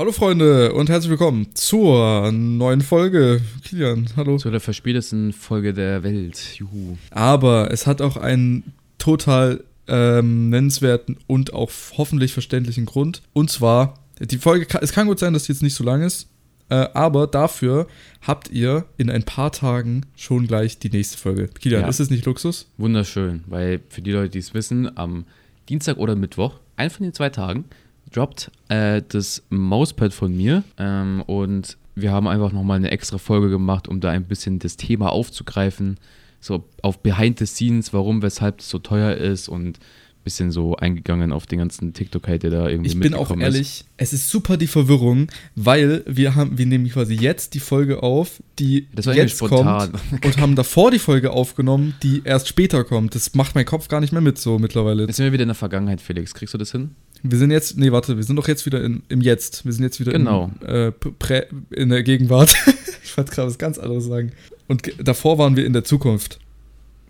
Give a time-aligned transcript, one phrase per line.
[0.00, 3.42] Hallo Freunde und herzlich willkommen zur neuen Folge.
[3.62, 4.38] Kilian, hallo.
[4.38, 6.54] Zu der verspätesten Folge der Welt.
[6.56, 6.96] Juhu.
[7.10, 13.20] Aber es hat auch einen total ähm, nennenswerten und auch hoffentlich verständlichen Grund.
[13.34, 16.30] Und zwar, die Folge, es kann gut sein, dass die jetzt nicht so lang ist,
[16.70, 17.86] äh, aber dafür
[18.22, 21.48] habt ihr in ein paar Tagen schon gleich die nächste Folge.
[21.48, 21.88] Kilian, Ja.
[21.88, 22.70] ist es nicht Luxus?
[22.78, 25.26] Wunderschön, weil für die Leute, die es wissen, am
[25.68, 27.66] Dienstag oder Mittwoch, einen von den zwei Tagen,
[28.12, 33.50] droppt äh, das Mauspad von mir ähm, und wir haben einfach nochmal eine extra Folge
[33.50, 35.98] gemacht, um da ein bisschen das Thema aufzugreifen,
[36.40, 40.76] so auf Behind the Scenes, warum, weshalb es so teuer ist und ein bisschen so
[40.76, 44.56] eingegangen auf den ganzen TikTok-Hate, der da irgendwie Ich bin auch ehrlich, es ist super
[44.56, 49.92] die Verwirrung, weil wir haben, wir nehmen quasi jetzt die Folge auf, die jetzt spontan.
[49.92, 53.14] kommt und haben davor die Folge aufgenommen, die erst später kommt.
[53.14, 55.06] Das macht mein Kopf gar nicht mehr mit so mittlerweile.
[55.06, 56.34] Jetzt sind wir wieder in der Vergangenheit, Felix.
[56.34, 56.94] Kriegst du das hin?
[57.22, 59.64] Wir sind jetzt, nee, warte, wir sind doch jetzt wieder in, im Jetzt.
[59.64, 60.50] Wir sind jetzt wieder Genau.
[60.60, 62.54] in, äh, prä, in der Gegenwart.
[63.04, 64.32] ich wollte gerade was ganz anderes sagen.
[64.68, 66.38] Und davor waren wir in der Zukunft.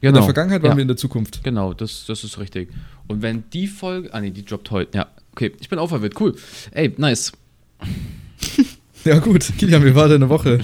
[0.00, 0.76] In der Vergangenheit waren ja.
[0.78, 1.44] wir in der Zukunft.
[1.44, 2.70] Genau, das, das ist richtig.
[3.06, 4.12] Und wenn die Folge.
[4.14, 4.96] Ah, nee, die droppt heute.
[4.96, 5.52] Ja, okay.
[5.60, 6.18] Ich bin auch verwirrt.
[6.18, 6.34] Cool.
[6.72, 7.32] Ey, nice.
[9.04, 9.50] Ja, gut.
[9.56, 10.60] Kilian, wie war deine Woche?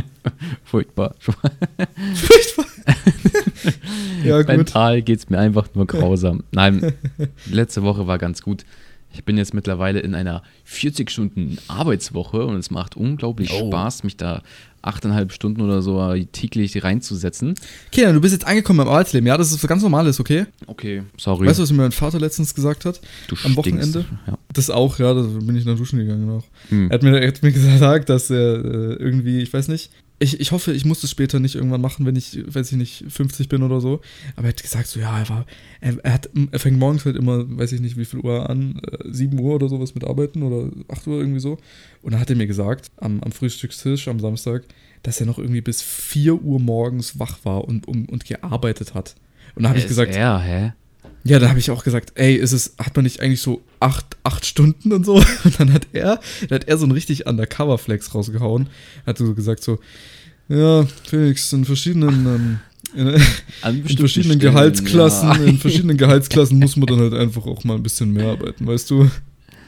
[0.64, 1.14] Furchtbar.
[1.18, 2.66] Furchtbar.
[4.24, 4.48] ja, gut.
[4.48, 6.44] Mental geht es mir einfach nur grausam.
[6.52, 6.92] Nein,
[7.50, 8.64] letzte Woche war ganz gut.
[9.14, 13.66] Ich bin jetzt mittlerweile in einer 40-Stunden-Arbeitswoche und es macht unglaublich Oh.
[13.68, 14.42] Spaß, mich da
[14.82, 17.54] 8,5 Stunden oder so täglich reinzusetzen.
[17.92, 19.26] Kilian, du bist jetzt angekommen im Arbeitsleben.
[19.26, 20.46] Ja, das ist was ganz Normales, okay?
[20.66, 21.46] Okay, sorry.
[21.46, 23.00] Weißt du, was mir mein Vater letztens gesagt hat?
[23.28, 23.56] du am stinkst.
[23.94, 24.04] Wochenende?
[24.26, 24.38] Ja.
[24.52, 26.44] Das auch, ja, da bin ich nach Duschen gegangen auch.
[26.70, 26.90] Hm.
[26.90, 29.90] Er hat mir, er hat mir gesagt, dass er äh, irgendwie, ich weiß nicht,
[30.22, 33.04] ich, ich hoffe, ich muss das später nicht irgendwann machen, wenn ich, weiß ich nicht,
[33.08, 34.00] 50 bin oder so.
[34.36, 35.46] Aber er hat gesagt, so, ja, er war,
[35.80, 38.80] er, er, hat, er fängt morgens halt immer, weiß ich nicht, wie viel Uhr an,
[38.90, 41.58] äh, 7 Uhr oder sowas mit Arbeiten oder 8 Uhr irgendwie so.
[42.02, 44.64] Und dann hat er mir gesagt, am, am Frühstückstisch am Samstag,
[45.02, 49.16] dass er noch irgendwie bis 4 Uhr morgens wach war und, um, und gearbeitet hat.
[49.54, 50.72] Und dann habe ich gesagt, Er, hä?
[51.24, 54.16] Ja, dann habe ich auch gesagt, ey, ist es, hat man nicht eigentlich so acht,
[54.24, 55.14] acht Stunden und so?
[55.44, 58.68] Und dann hat er, dann hat er so einen richtig Undercover-Flex rausgehauen.
[59.06, 59.78] Hat so gesagt so,
[60.48, 62.58] ja, Felix, in verschiedenen, ähm,
[62.94, 63.06] in,
[63.88, 65.44] in verschiedenen Stellen, Gehaltsklassen, ja.
[65.44, 68.90] in verschiedenen Gehaltsklassen muss man dann halt einfach auch mal ein bisschen mehr arbeiten, weißt
[68.90, 69.08] du?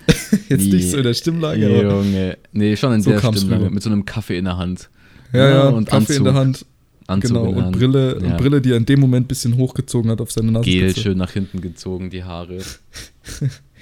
[0.49, 2.37] Jetzt nicht so in der Stimmlage, aber Junge.
[2.53, 3.71] Nee, schon in So der Stimmlage.
[3.71, 4.91] Mit so einem Kaffee in der Hand.
[5.33, 6.25] ja, ja, und Kaffee in Anzug.
[6.25, 6.67] der Hand,
[7.07, 7.73] Anzug genau, und.
[7.73, 8.31] Brille, Ja.
[8.31, 10.65] und Brille, die er in dem Moment ein bisschen hochgezogen hat auf seine Nase.
[10.65, 12.59] Gel schön nach hinten gezogen, die Haare.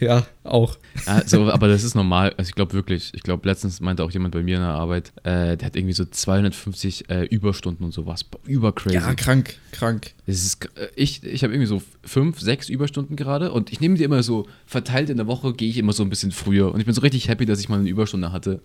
[0.02, 0.78] Ja, auch.
[1.06, 2.34] Also, aber das ist normal.
[2.36, 5.12] Also ich glaube wirklich, ich glaube, letztens meinte auch jemand bei mir in der Arbeit,
[5.22, 8.24] äh, der hat irgendwie so 250 äh, Überstunden und sowas.
[8.24, 8.96] Boah, Übercrazy.
[8.96, 10.10] Ja, krank, krank.
[10.26, 13.96] Das ist, äh, ich ich habe irgendwie so fünf, sechs Überstunden gerade und ich nehme
[13.96, 16.74] die immer so verteilt in der Woche, gehe ich immer so ein bisschen früher.
[16.74, 18.60] Und ich bin so richtig happy, dass ich mal eine Überstunde hatte.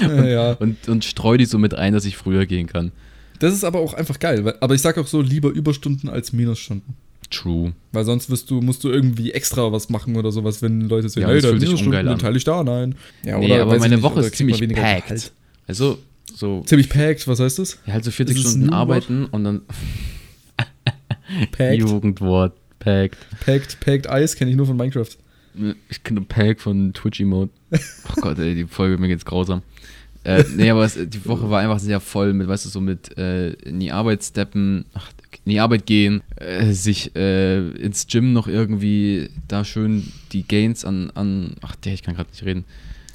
[0.00, 0.52] Ja, ja.
[0.58, 2.92] Und, und streue die so mit ein, dass ich früher gehen kann.
[3.42, 4.44] Das ist aber auch einfach geil.
[4.44, 6.94] Weil, aber ich sag auch so, lieber Überstunden als Minusstunden.
[7.28, 7.72] True.
[7.90, 11.22] Weil sonst wirst du, musst du irgendwie extra was machen oder sowas, wenn Leute sagen,
[11.26, 12.18] Ja, hey, sich Minusstunden, an.
[12.20, 12.94] teile ich da, nein.
[13.24, 14.74] Ja, nee, aber weiß ich meine nicht, Woche oder ist ziemlich packed.
[14.76, 15.32] Gehalt.
[15.66, 15.98] Also,
[16.34, 17.78] so, Ziemlich packed, was heißt das?
[17.86, 19.62] ja, halt so 40 Ist es ein Stunden arbeiten und dann
[21.52, 23.16] Packed, Jugendwort, packed.
[23.44, 25.08] packed, packed Eis kenne ich nur von Minecraft.
[25.88, 27.50] Ich kenne Pack von Twitch Emote.
[28.16, 29.62] Oh Gott, ey, die Folge mir geht's grausam.
[30.24, 33.16] Äh, nee, aber es, die Woche war einfach sehr voll mit, weißt du, so mit
[33.18, 35.10] äh, in die Arbeit steppen, ach,
[35.44, 40.84] in die Arbeit gehen, äh, sich äh, ins Gym noch irgendwie da schön die Gains
[40.84, 42.64] an, an ach der, ich kann gerade nicht reden.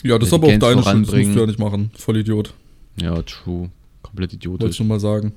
[0.04, 1.92] Ja, das ist Ja, aber auch deine Schuld, das musst du ja nicht machen.
[1.96, 2.54] Voll Idiot,
[3.02, 3.70] Ja, true.
[4.02, 4.78] Komplett wollte ich idiotisch.
[4.78, 5.34] schon mal sagen.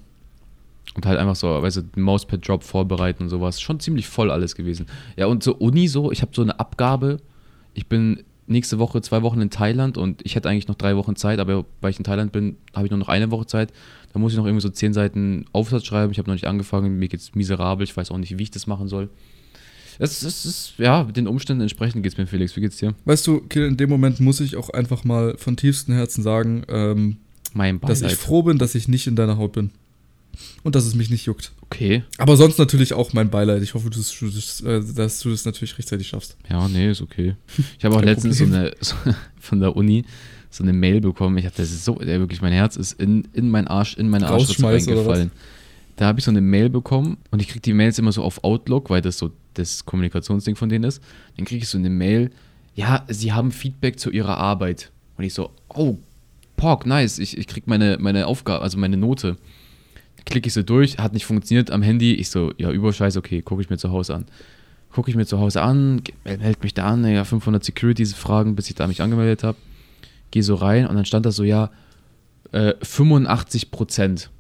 [0.95, 3.61] Und halt einfach so, weißt du, den Mauspad-Drop vorbereiten und sowas.
[3.61, 4.87] Schon ziemlich voll alles gewesen.
[5.17, 7.19] Ja, und so Uni so, ich habe so eine Abgabe.
[7.75, 11.17] Ich bin nächste Woche zwei Wochen in Thailand und ich hätte eigentlich noch drei Wochen
[11.17, 13.73] Zeit, aber weil ich in Thailand bin, habe ich nur noch eine Woche Zeit.
[14.13, 16.13] Da muss ich noch irgendwie so zehn Seiten Aufsatz schreiben.
[16.13, 17.85] Ich habe noch nicht angefangen, mir geht's miserabel.
[17.85, 19.09] Ich weiß auch nicht, wie ich das machen soll.
[19.99, 22.57] Es, es ist, ja, den Umständen entsprechend geht's mir, Felix.
[22.57, 22.95] Wie geht's dir?
[23.05, 26.63] Weißt du, Kill, in dem Moment muss ich auch einfach mal von tiefstem Herzen sagen,
[26.69, 27.19] ähm,
[27.83, 29.71] dass ich froh bin, dass ich nicht in deiner Haut bin.
[30.63, 31.53] Und dass es mich nicht juckt.
[31.63, 32.05] Okay.
[32.19, 33.63] Aber sonst natürlich auch mein Beileid.
[33.63, 36.37] Ich hoffe, dass du das, äh, dass du das natürlich rechtzeitig schaffst.
[36.49, 37.37] Ja, nee, ist okay.
[37.79, 38.97] Ich habe auch letztens so eine so,
[39.41, 40.05] von der Uni
[40.51, 41.39] so eine Mail bekommen.
[41.39, 44.09] Ich hatte das ist so, der wirklich mein Herz ist in, in meinen Arsch, in
[44.09, 45.31] meine Arschritze reingefallen.
[45.97, 48.43] Da habe ich so eine Mail bekommen und ich kriege die Mails immer so auf
[48.43, 51.03] Outlook, weil das so das Kommunikationsding von denen ist.
[51.37, 52.31] Dann kriege ich so eine Mail,
[52.75, 54.91] ja, sie haben Feedback zu ihrer Arbeit.
[55.17, 55.99] Und ich so, oh,
[56.57, 59.37] Pork, nice, ich, ich krieg meine, meine Aufgabe, also meine Note.
[60.25, 62.15] Klicke ich so durch, hat nicht funktioniert am Handy.
[62.15, 64.27] Ich so, ja, Überscheiß, okay, gucke ich mir zu Hause an.
[64.93, 68.69] Gucke ich mir zu Hause an, ge- meld mich da an, ja, 500 Securities-Fragen, bis
[68.69, 69.57] ich da mich angemeldet habe.
[70.33, 71.71] gehe so rein und dann stand da so, ja,
[72.53, 74.31] äh, 85 Prozent.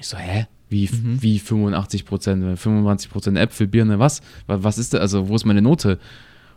[0.00, 0.46] Ich so, hä?
[0.68, 1.22] Wie, Mhm.
[1.22, 2.58] wie 85 Prozent?
[2.58, 4.20] 25 Prozent Äpfel, Birne, was?
[4.46, 4.98] Wa- Was ist da?
[4.98, 5.98] Also, wo ist meine Note?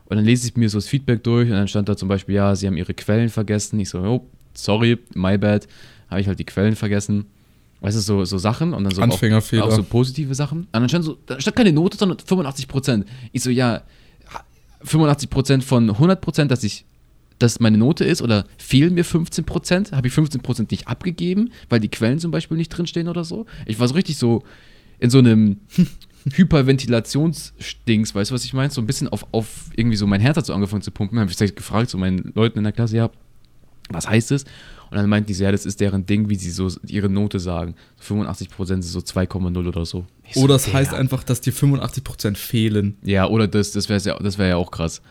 [0.06, 2.36] Und dann lese ich mir so das Feedback durch und dann stand da zum Beispiel,
[2.36, 3.80] ja, sie haben ihre Quellen vergessen.
[3.80, 5.68] Ich so, oh, sorry, my bad.
[6.10, 7.26] Habe ich halt die Quellen vergessen.
[7.82, 9.66] Weißt du, so, so Sachen und dann so auch, Anfängerfehler.
[9.66, 10.60] auch so positive Sachen.
[10.60, 13.06] Und dann stand so, da stand keine Note, sondern 85 Prozent.
[13.32, 13.82] Ich so, ja,
[14.84, 16.86] 85 Prozent von 100 Prozent, dass ich
[17.40, 19.92] dass meine Note ist oder fehlen mir 15 Prozent?
[19.94, 23.48] Habe ich 15 Prozent nicht abgegeben, weil die Quellen zum Beispiel nicht drinstehen oder so?
[23.66, 24.44] Ich war so richtig so
[25.00, 25.58] in so einem
[26.34, 28.72] Hyperventilationsdings, weißt du, was ich meine?
[28.72, 31.20] So ein bisschen auf, auf irgendwie so mein Herz hat so angefangen zu pumpen.
[31.20, 33.10] Habe ich gefragt, so meinen Leuten in der Klasse, ja,
[33.94, 34.44] was heißt das?
[34.90, 37.40] Und dann meinten die so, ja, das ist deren Ding, wie sie so ihre Note
[37.40, 37.76] sagen.
[37.98, 40.06] 85 Prozent ist so 2,0 oder so.
[40.28, 40.80] Ich so, Oder es Digga.
[40.80, 42.98] heißt einfach, dass dir 85% fehlen.
[43.04, 45.02] Ja, oder das, das wäre ja, das wär ja auch krass.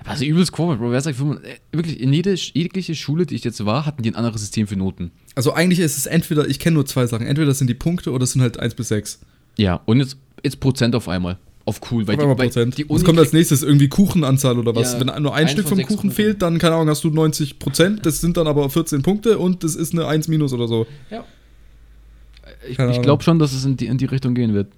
[0.00, 0.90] Aber also übelst komisch, Bro.
[0.90, 4.10] Wer sagt, 85 äh, wirklich, in jede, jegliche Schule, die ich jetzt war, hatten die
[4.10, 5.10] ein anderes System für Noten.
[5.34, 8.10] Also eigentlich ist es entweder, ich kenne nur zwei Sachen, entweder das sind die Punkte
[8.10, 9.20] oder es sind halt 1 bis 6.
[9.58, 11.38] Ja, und jetzt, jetzt Prozent auf einmal.
[11.66, 13.62] Auf cool, weil einmal weil die Was kommt als nächstes?
[13.62, 14.94] Irgendwie Kuchenanzahl oder was?
[14.94, 16.10] Ja, Wenn nur ein Stück vom Kuchen Kuchen.
[16.10, 18.06] fehlt, dann, keine Ahnung, hast du 90 Prozent.
[18.06, 20.86] Das sind dann aber 14 Punkte und das ist eine 1 minus oder so.
[21.10, 21.24] Ja.
[22.68, 24.68] Ich, ich glaube schon, dass es in die, in die Richtung gehen wird.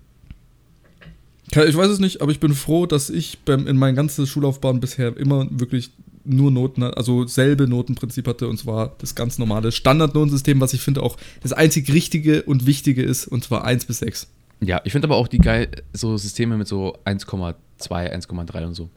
[1.54, 4.80] Ich weiß es nicht, aber ich bin froh, dass ich beim, in meiner ganzen Schullaufbahn
[4.80, 5.90] bisher immer wirklich
[6.24, 11.02] nur Noten, also selbe Notenprinzip hatte und zwar das ganz normale Standardnotensystem, was ich finde
[11.02, 14.28] auch das einzig Richtige und Wichtige ist und zwar 1 bis 6.
[14.64, 17.54] Ja, ich finde aber auch die geil, so Systeme mit so 1,2,
[17.88, 18.88] 1,3 und so.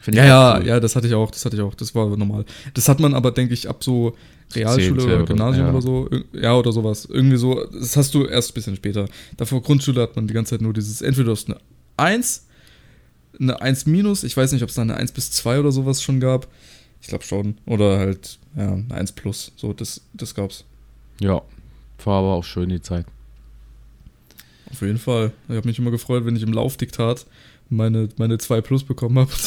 [0.00, 0.66] Finde Ja, ich ja, auch cool.
[0.66, 2.44] ja, das hatte ich auch, das hatte ich auch, das war normal.
[2.74, 4.14] Das hat man aber, denke ich, ab so
[4.54, 5.72] Realschule oder oder- Gymnasium ja.
[5.72, 7.04] oder so, ja, oder sowas.
[7.10, 9.08] Irgendwie so, das hast du erst ein bisschen später.
[9.36, 11.58] Davor Grundschule hat man die ganze Zeit nur dieses, entweder du hast eine
[11.96, 12.46] 1,
[13.40, 16.02] eine 1 minus, ich weiß nicht, ob es da eine 1 bis 2 oder sowas
[16.02, 16.46] schon gab.
[17.02, 17.58] Ich glaube schon.
[17.66, 20.64] Oder halt, ja, eine 1 plus, so, das, das gab's.
[21.20, 21.42] Ja,
[22.04, 23.04] war aber auch schön die Zeit.
[24.70, 25.32] Auf jeden Fall.
[25.48, 27.26] Ich habe mich immer gefreut, wenn ich im Laufdiktat
[27.68, 29.30] meine, meine 2 plus bekommen habe.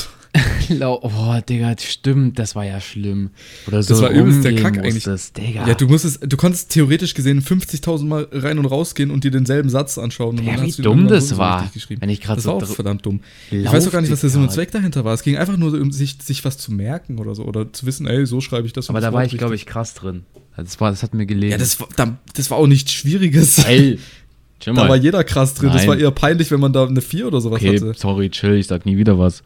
[0.79, 3.31] Oh, Digga, stimmt, das war ja schlimm.
[3.67, 5.03] Oder so Das war übelst der Kack eigentlich.
[5.33, 5.67] Digga.
[5.67, 9.69] Ja, du musstest, du konntest theoretisch gesehen 50.000 Mal rein und rausgehen und dir denselben
[9.69, 10.39] Satz anschauen.
[10.39, 11.69] Und Ja, dann wie hast du ihn dumm das so war.
[11.99, 13.19] Wenn ich gerade so war auch verdammt dumm.
[13.49, 14.51] Ich weiß auch gar nicht, was der Sinn und.
[14.51, 15.13] Zweck dahinter war.
[15.13, 17.43] Es ging einfach nur um sich, sich was zu merken oder so.
[17.43, 18.87] Oder zu wissen, ey, so schreibe ich das.
[18.87, 20.23] und Aber da war ich, glaube ich, krass drin.
[20.55, 21.51] Das, war, das hat mir gelegen.
[21.51, 23.59] Ja, das war, da, das war auch nichts Schwieriges.
[23.65, 23.99] Ey,
[24.61, 24.97] chill Da war mal.
[25.03, 25.69] jeder krass drin.
[25.73, 25.89] Das Nein.
[25.89, 27.93] war eher peinlich, wenn man da eine 4 oder sowas Okay, hatte.
[27.95, 29.43] sorry, chill, ich sag nie wieder was.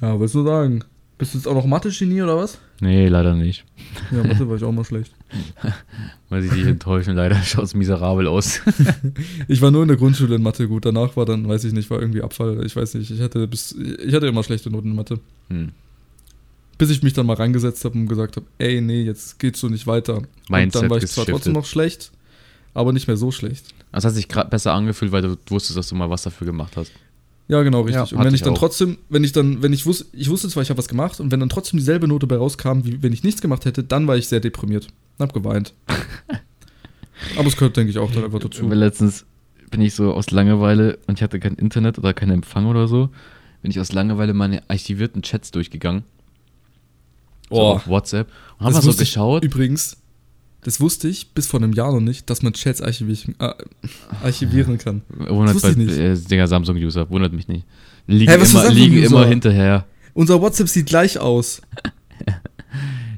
[0.00, 0.82] Ja, willst du sagen?
[1.16, 2.58] Bist du jetzt auch noch Mathe-Genie oder was?
[2.80, 3.64] Nee, leider nicht.
[4.10, 5.12] Ja, Mathe war ich auch mal schlecht.
[6.30, 8.60] Muss ich dich enttäuschen, leider schaut es miserabel aus.
[9.48, 10.84] Ich war nur in der Grundschule in Mathe gut.
[10.86, 12.64] Danach war dann, weiß ich nicht, war irgendwie Abfall.
[12.66, 13.10] Ich weiß nicht.
[13.12, 13.72] Ich hatte bis,
[14.04, 15.20] ich hatte immer schlechte Noten in Mathe.
[15.50, 15.70] Hm.
[16.78, 19.68] Bis ich mich dann mal rangesetzt habe und gesagt habe, ey, nee, jetzt geht's so
[19.68, 20.16] nicht weiter.
[20.16, 22.10] und Mindset dann war ich zwar trotzdem noch schlecht,
[22.74, 23.66] aber nicht mehr so schlecht.
[23.94, 26.76] Das hat sich gerade besser angefühlt, weil du wusstest, dass du mal was dafür gemacht
[26.76, 26.90] hast.
[27.46, 28.10] Ja, genau, richtig.
[28.10, 28.58] Ja, und wenn ich ich dann auch.
[28.58, 31.30] trotzdem, wenn ich dann, wenn ich wusste, ich wusste zwar, ich habe was gemacht und
[31.30, 34.16] wenn dann trotzdem dieselbe Note bei rauskam, wie wenn ich nichts gemacht hätte, dann war
[34.16, 34.88] ich sehr deprimiert.
[35.18, 35.74] Und hab geweint.
[37.38, 38.68] aber es gehört, denke ich, auch dann einfach dazu.
[38.68, 39.26] Weil letztens
[39.70, 43.10] bin ich so aus Langeweile und ich hatte kein Internet oder keinen Empfang oder so,
[43.62, 46.02] bin ich aus Langeweile meine archivierten Chats durchgegangen.
[47.50, 47.72] So Oh.
[47.74, 48.28] auf WhatsApp.
[48.58, 49.44] Und hab Das mal so geschaut.
[49.44, 49.98] Übrigens,
[50.64, 53.52] das wusste ich bis vor einem Jahr noch nicht, dass man Chats archivieren, äh,
[54.22, 55.02] archivieren kann.
[55.08, 55.96] Wundert wusste ich bei nicht.
[55.96, 57.64] äh, Digga, Samsung-User, wundert mich nicht.
[58.06, 59.86] Liegen, für immer, liegen immer hinterher.
[60.12, 61.62] Unser WhatsApp sieht gleich aus.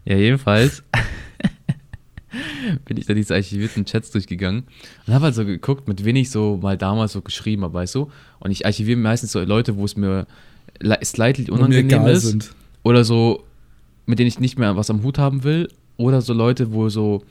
[0.08, 0.84] Ja, jedenfalls
[2.84, 4.64] bin ich da diese archivierten Chats durchgegangen
[5.06, 7.94] und habe halt so geguckt, mit wen ich so mal damals so geschrieben habe, weißt
[7.96, 8.10] du?
[8.38, 10.26] Und ich archiviere meistens so Leute, wo es mir
[10.80, 12.22] li- slightly mir unangenehm egal ist.
[12.22, 12.52] sind.
[12.82, 13.44] Oder so,
[14.06, 15.68] mit denen ich nicht mehr was am Hut haben will.
[15.96, 17.22] Oder so Leute, wo so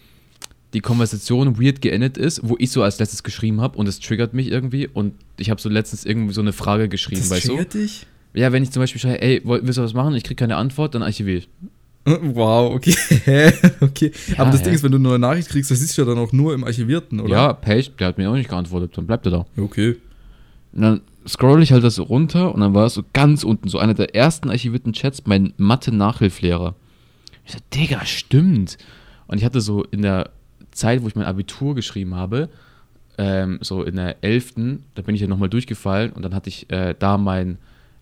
[0.74, 4.34] die Konversation weird geendet ist, wo ich so als letztes geschrieben habe und es triggert
[4.34, 4.88] mich irgendwie.
[4.88, 7.50] Und ich habe so letztens irgendwie so eine Frage geschrieben, Das weißt du?
[7.54, 8.06] triggert dich?
[8.34, 10.14] Ja, wenn ich zum Beispiel schreibe, ey, willst du was machen?
[10.16, 11.50] Ich krieg keine Antwort, dann archiviere ich.
[12.06, 12.94] Wow, okay.
[13.82, 14.12] okay.
[14.28, 14.66] Ja, Aber das hä?
[14.66, 16.54] Ding ist, wenn du eine neue Nachricht kriegst, das siehst du ja dann auch nur
[16.54, 17.32] im Archivierten, oder?
[17.32, 19.46] Ja, Page, der hat mir auch nicht geantwortet, dann bleibt er da.
[19.58, 19.64] Ja.
[19.64, 19.96] Okay.
[20.74, 23.70] Und dann scroll ich halt das so runter und dann war es so ganz unten,
[23.70, 26.76] so einer der ersten archivierten Chats, mein Mathe-Nachhilflehrer.
[27.46, 28.78] Ich so, Digga, stimmt.
[29.28, 30.32] Und ich hatte so in der
[30.72, 32.50] Zeit, wo ich mein Abitur geschrieben habe,
[33.18, 34.54] ähm, so in der 11.,
[34.96, 37.58] da bin ich ja nochmal durchgefallen und dann hatte ich äh, da mein,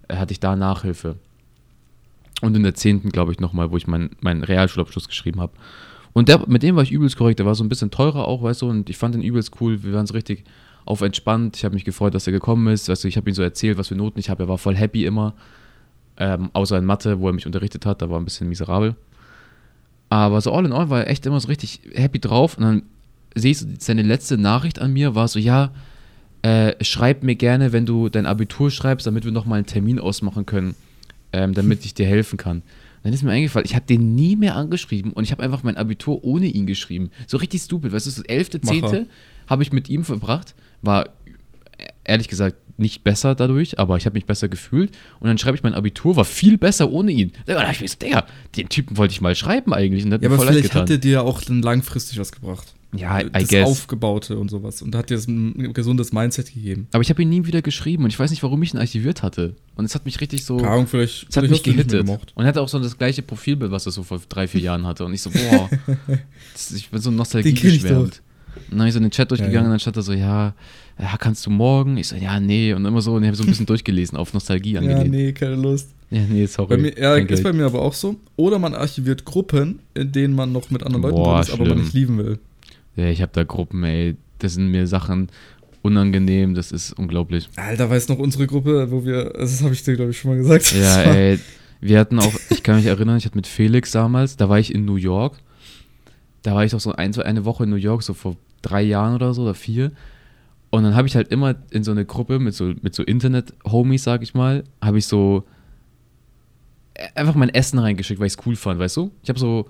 [0.08, 1.16] äh, hatte ich da Nachhilfe.
[2.42, 5.54] Und in der 10., glaube ich, nochmal, wo ich meinen meinen Realschulabschluss geschrieben habe.
[6.14, 7.40] Und der, mit dem war ich übelst korrekt.
[7.40, 9.84] Der war so ein bisschen teurer auch, weißt du, und ich fand den übelst cool.
[9.84, 10.44] Wir waren so richtig
[10.86, 11.58] auf entspannt.
[11.58, 12.90] Ich habe mich gefreut, dass er gekommen ist.
[12.90, 14.44] Weißt du, ich habe ihm so erzählt, was für Noten ich habe.
[14.44, 15.34] Er war voll happy immer.
[16.18, 18.96] Ähm, außer in Mathe, wo er mich unterrichtet hat, da war ein bisschen miserabel.
[20.14, 22.56] Aber so all in all war er echt immer so richtig happy drauf.
[22.56, 22.84] Und dann
[23.34, 25.72] sehe ich so, seine letzte Nachricht an mir war so, ja,
[26.44, 30.46] äh, schreib mir gerne, wenn du dein Abitur schreibst, damit wir nochmal einen Termin ausmachen
[30.46, 30.76] können,
[31.32, 32.62] ähm, damit ich dir helfen kann.
[33.02, 35.78] Dann ist mir eingefallen, ich habe den nie mehr angeschrieben und ich habe einfach mein
[35.78, 37.10] Abitur ohne ihn geschrieben.
[37.26, 37.92] So richtig stupid.
[37.92, 38.82] Weißt du, das 11.10.
[38.82, 39.06] Macher.
[39.48, 40.54] habe ich mit ihm verbracht.
[40.84, 41.10] War
[42.04, 44.92] ehrlich gesagt nicht besser dadurch, aber ich habe mich besser gefühlt.
[45.20, 47.32] Und dann schreibe ich mein Abitur, war viel besser ohne ihn.
[47.46, 48.26] Da dachte ich mir so, Digga,
[48.58, 50.04] den Typen wollte ich mal schreiben eigentlich.
[50.06, 52.74] Und Ja, aber vielleicht hat der dir auch dann langfristig was gebracht.
[52.96, 53.68] Ja, I das guess.
[53.68, 54.82] Aufgebaute und sowas.
[54.82, 56.88] Und hat dir das ein gesundes Mindset gegeben.
[56.92, 59.24] Aber ich habe ihn nie wieder geschrieben und ich weiß nicht, warum ich ihn archiviert
[59.24, 59.56] hatte.
[59.76, 60.58] Und es hat mich richtig so.
[60.58, 62.08] Keine Ahnung, vielleicht, Es hat vielleicht mich gehittet.
[62.08, 64.86] Und er hatte auch so das gleiche Profilbild, was er so vor drei, vier Jahren
[64.86, 65.06] hatte.
[65.06, 65.70] Und ich so, boah,
[66.54, 68.22] das, ich bin so ich geschwärmt.
[68.56, 69.66] Und dann habe ich so in den Chat durchgegangen Ja, ja.
[69.66, 70.54] und dann stand da so, ja,
[71.00, 71.98] ja, kannst du morgen?
[71.98, 72.74] Ich so, ja, nee.
[72.74, 75.12] Und immer so, und ich habe so ein bisschen durchgelesen, auf Nostalgie Ja, angelehnt.
[75.12, 75.90] nee, keine Lust.
[76.12, 76.68] Ja, nee, sorry.
[76.70, 77.44] Bei mir, ja, ist Geld.
[77.44, 78.16] bei mir aber auch so.
[78.36, 81.60] Oder man archiviert Gruppen, in denen man noch mit anderen Leuten Boah, drin ist, aber
[81.66, 81.84] man schlimm.
[81.84, 82.40] nicht lieben will.
[82.96, 85.30] Ja, ich habe da Gruppen, ey, das sind mir Sachen
[85.82, 87.50] unangenehm, das ist unglaublich.
[87.56, 90.32] Alter, weißt du noch unsere Gruppe, wo wir, das habe ich dir, glaube ich, schon
[90.32, 90.74] mal gesagt.
[90.74, 91.40] Ja, ey,
[91.82, 94.74] wir hatten auch, ich kann mich erinnern, ich hatte mit Felix damals, da war ich
[94.74, 95.38] in New York.
[96.44, 99.16] Da war ich doch so ein, eine Woche in New York, so vor drei Jahren
[99.16, 99.92] oder so, oder vier.
[100.74, 104.04] Und dann habe ich halt immer in so eine Gruppe mit so, mit so Internet-Homies,
[104.04, 105.44] sag ich mal, habe ich so
[107.14, 109.12] einfach mein Essen reingeschickt, weil ich es cool fand, weißt du?
[109.22, 109.68] Ich habe so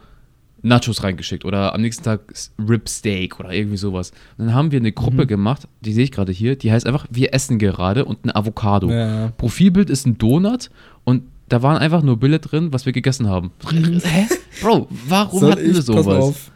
[0.62, 2.22] Nachos reingeschickt oder am nächsten Tag
[2.58, 4.12] Rib Steak oder irgendwie sowas.
[4.38, 5.28] Und dann haben wir eine Gruppe Mhm.
[5.28, 8.90] gemacht, die sehe ich gerade hier, die heißt einfach Wir essen gerade und eine Avocado.
[8.90, 9.28] Ja.
[9.38, 10.70] Profilbild ist ein Donut
[11.04, 13.52] und da waren einfach nur Bilder drin, was wir gegessen haben.
[13.70, 14.26] Hä?
[14.62, 16.50] Bro, warum Soll hatten ich, wir sowas?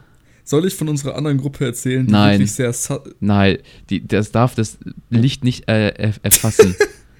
[0.48, 2.38] Soll ich von unserer anderen Gruppe erzählen, die Nein.
[2.40, 2.74] wirklich sehr,
[3.20, 3.58] Nein,
[3.90, 4.78] die, das darf das
[5.10, 6.74] Licht nicht äh, erf- erfassen.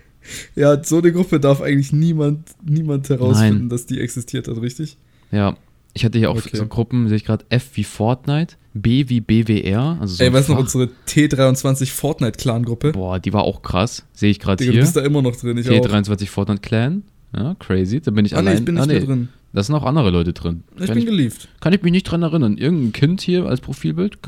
[0.54, 3.68] ja, so eine Gruppe darf eigentlich niemand, niemand herausfinden, Nein.
[3.68, 4.96] dass die existiert hat, richtig?
[5.30, 5.56] ja,
[5.94, 6.56] ich hatte hier auch Okay.
[6.56, 10.48] so Gruppen, sehe ich gerade, F wie Fortnite, B wie BWR, also so Ey, weißt
[10.48, 12.92] du noch, unsere T23 Fortnite-Clan-Gruppe?
[12.92, 14.82] Boah, die war auch krass, sehe ich gerade Digga, du hier.
[14.82, 15.74] bist da immer noch drin, ich auch.
[15.74, 17.02] T23 Fortnite Clan,
[17.36, 18.58] ja, crazy, da bin ich Ah, nee, allein.
[18.60, 19.28] ich bin nicht ah, mehr drin.
[19.52, 20.62] Da sind auch andere Leute drin.
[20.78, 21.48] Ich kann, bin ich, gelieft.
[21.60, 22.58] kann ich mich nicht dran erinnern.
[22.58, 24.18] Irgendein Kind hier als Profilbild,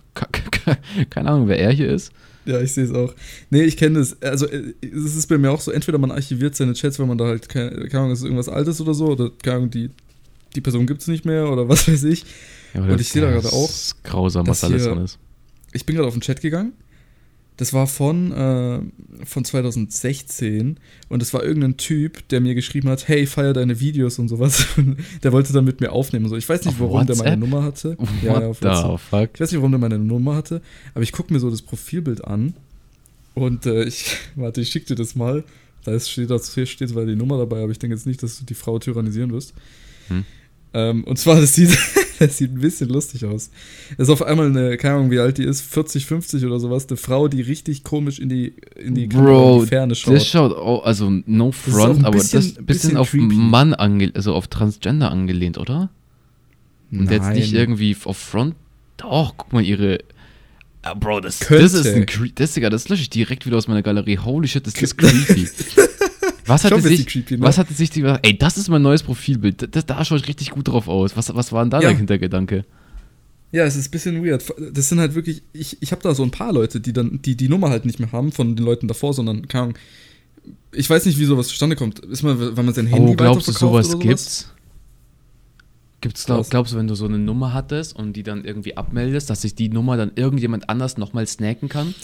[1.10, 2.12] keine Ahnung, wer er hier ist.
[2.46, 3.14] Ja, ich sehe es auch.
[3.50, 4.20] Nee, ich kenne das.
[4.22, 7.18] Also, äh, es ist bei mir auch so, entweder man archiviert seine Chats, wenn man
[7.18, 9.90] da halt, keine, keine Ahnung, es ist irgendwas Altes oder so, oder keine Ahnung, die,
[10.56, 12.24] die Person gibt es nicht mehr oder was weiß ich.
[12.74, 15.18] Ja, Und ich sehe da gerade auch, ist grausam, was alles drin ist.
[15.72, 16.72] Ich bin gerade auf den Chat gegangen.
[17.56, 18.80] Das war von, äh,
[19.26, 20.78] von 2016
[21.10, 24.66] und es war irgendein Typ, der mir geschrieben hat, hey, feier deine Videos und sowas.
[25.22, 26.36] der wollte dann mit mir aufnehmen und so.
[26.36, 27.36] Ich weiß nicht, Auf warum der meine?
[27.36, 27.96] Nummer hatte.
[27.98, 28.68] What Ja, ja, auf the
[29.10, 29.30] fuck?
[29.34, 30.62] Ich weiß nicht, warum der meine Nummer hatte,
[30.94, 32.54] aber ich gucke mir so das Profilbild an
[33.34, 35.44] und äh, ich, warte, ich schicke dir das mal.
[35.84, 38.38] Da ist, steht, da steht zwar die Nummer dabei, aber ich denke jetzt nicht, dass
[38.38, 39.54] du die Frau tyrannisieren wirst.
[40.08, 40.24] Hm.
[40.74, 41.70] Ähm, und zwar, das sieht,
[42.26, 43.50] das sieht ein bisschen lustig aus.
[43.98, 46.86] Das ist auf einmal eine, keine Ahnung, wie alt die ist, 40, 50 oder sowas,
[46.88, 50.14] eine Frau, die richtig komisch in die, in die, Bro, in die Ferne schaut.
[50.14, 53.34] Das schaut, auch, also no ist front, ein aber bisschen- das bisschen, bisschen auf creepy.
[53.34, 55.90] Mann angelehnt, also auf Transgender angelehnt, oder?
[56.92, 57.60] Und jetzt nicht Nein.
[57.60, 58.54] irgendwie auf Front.
[58.96, 59.98] Doch, guck mal, ihre.
[60.82, 61.62] Ah, Bro, das, Könnte.
[61.62, 64.18] das ist ein Cre- das, Digga, das lösche ich direkt wieder aus meiner Galerie.
[64.18, 65.48] Holy shit, das ist creepy.
[66.50, 67.42] Was hatte, bisschen sich, creepy, ne?
[67.42, 69.74] was hatte sich die Ey, das ist mein neues Profilbild.
[69.74, 71.16] Das, da schaue ich richtig gut drauf aus.
[71.16, 71.88] Was, was war denn da Ja.
[71.88, 72.64] der Hintergedanke?
[73.52, 74.44] Ja, es ist ein bisschen weird.
[74.72, 77.36] Das sind halt wirklich, ich, ich habe da so ein paar Leute, die dann die,
[77.36, 79.78] die Nummer halt nicht mehr haben von den Leuten davor, sondern, keine Ahnung,
[80.72, 81.98] ich weiß nicht, wie sowas zustande kommt.
[82.00, 84.52] Ist man, wenn man sein Handy Oh, glaubst du, sowas oder gibt's?
[86.00, 89.28] Gibt's, glaub, glaubst du, wenn du so eine Nummer hattest und die dann irgendwie abmeldest,
[89.28, 91.94] dass sich die Nummer dann irgendjemand anders nochmal snacken kann?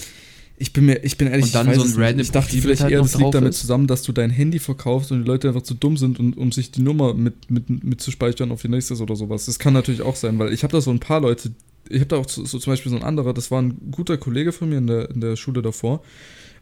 [0.58, 2.62] Ich bin mir, ich bin ehrlich, Und dann ich so ein random Ich dachte Profilbild
[2.62, 3.60] vielleicht halt eher, das liegt damit ist.
[3.60, 6.50] zusammen, dass du dein Handy verkaufst und die Leute einfach zu dumm sind, um, um
[6.50, 9.46] sich die Nummer mit, mit, mit zu speichern auf ihr nächstes oder sowas.
[9.46, 11.50] Das kann natürlich auch sein, weil ich habe da so ein paar Leute,
[11.88, 14.16] ich habe da auch so, so zum Beispiel so ein anderer, das war ein guter
[14.16, 16.02] Kollege von mir in der, in der Schule davor.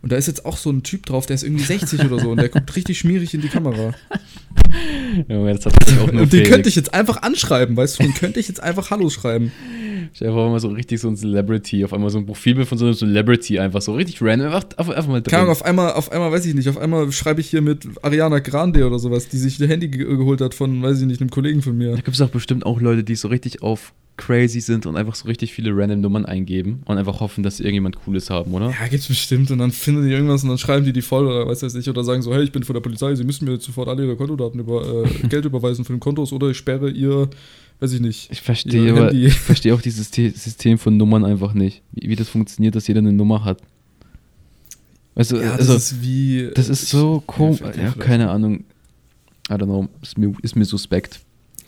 [0.05, 2.29] Und da ist jetzt auch so ein Typ drauf, der ist irgendwie 60 oder so
[2.33, 3.95] und der guckt richtig schmierig in die Kamera.
[5.31, 8.03] Junge, das hat natürlich auch nur Und den könnte ich jetzt einfach anschreiben, weißt du?
[8.03, 9.51] Den könnte ich jetzt einfach Hallo schreiben.
[10.21, 12.85] Dir vor, mal so richtig so ein Celebrity, auf einmal so ein Profilbild von so
[12.85, 15.31] einem Celebrity, einfach so richtig random, einfach, einfach, einfach mal drin.
[15.31, 17.89] Keine Ahnung, auf einmal, auf einmal, weiß ich nicht, auf einmal schreibe ich hier mit
[18.03, 21.23] Ariana Grande oder sowas, die sich ihr Handy ge geholt hat von, weiß ich nicht,
[21.23, 21.93] einem Kollegen von mir.
[21.93, 25.15] Da gibt es auch bestimmt auch Leute, die so richtig auf crazy sind und einfach
[25.17, 28.71] so richtig viele random Nummern eingeben und einfach hoffen, dass sie irgendjemand Cooles haben, oder?
[28.71, 29.51] Ja, gibt's bestimmt.
[29.51, 31.89] Und dann finden die irgendwas und dann schreiben die die voll oder weiß ich.
[31.89, 34.05] Oder sagen so, hey, ich bin von der Polizei, sie müssen mir jetzt sofort alle
[34.05, 37.29] ihre Kontodaten über äh, Geld überweisen von den Kontos oder ich sperre ihr,
[37.81, 38.31] weiß ich nicht.
[38.31, 39.25] Ich verstehe, aber, Handy.
[39.27, 41.83] ich verstehe auch dieses Te- System von Nummern einfach nicht.
[41.93, 43.61] Wie, wie das funktioniert, dass jeder eine Nummer hat.
[45.17, 46.51] Weißt du, Ja, das also, ist wie.
[46.55, 47.61] das ist so komisch.
[47.77, 48.65] Ja, keine Ahnung.
[49.51, 49.89] I don't know.
[50.03, 51.21] Ist mir, ist mir suspekt.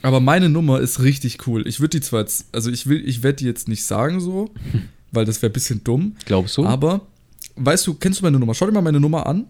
[0.07, 1.67] Aber meine Nummer ist richtig cool.
[1.67, 4.51] Ich würde die zwar jetzt, also ich will, ich werde die jetzt nicht sagen so,
[5.11, 6.15] weil das wäre ein bisschen dumm.
[6.27, 6.65] Glaubst du?
[6.65, 7.01] Aber,
[7.57, 8.55] weißt du, kennst du meine Nummer?
[8.55, 9.47] Schau dir mal meine Nummer an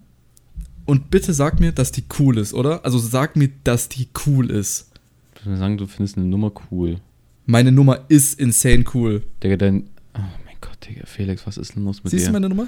[0.87, 2.83] und bitte sag mir, dass die cool ist, oder?
[2.87, 4.91] Also sag mir, dass die cool ist.
[5.39, 7.01] Ich würde sagen, du findest eine Nummer cool.
[7.45, 9.23] Meine Nummer ist insane cool.
[9.43, 9.91] Digga, dein.
[10.15, 12.29] Oh mein Gott, Digga, Felix, was ist denn los mit Siehst dir?
[12.29, 12.67] du meine Nummer?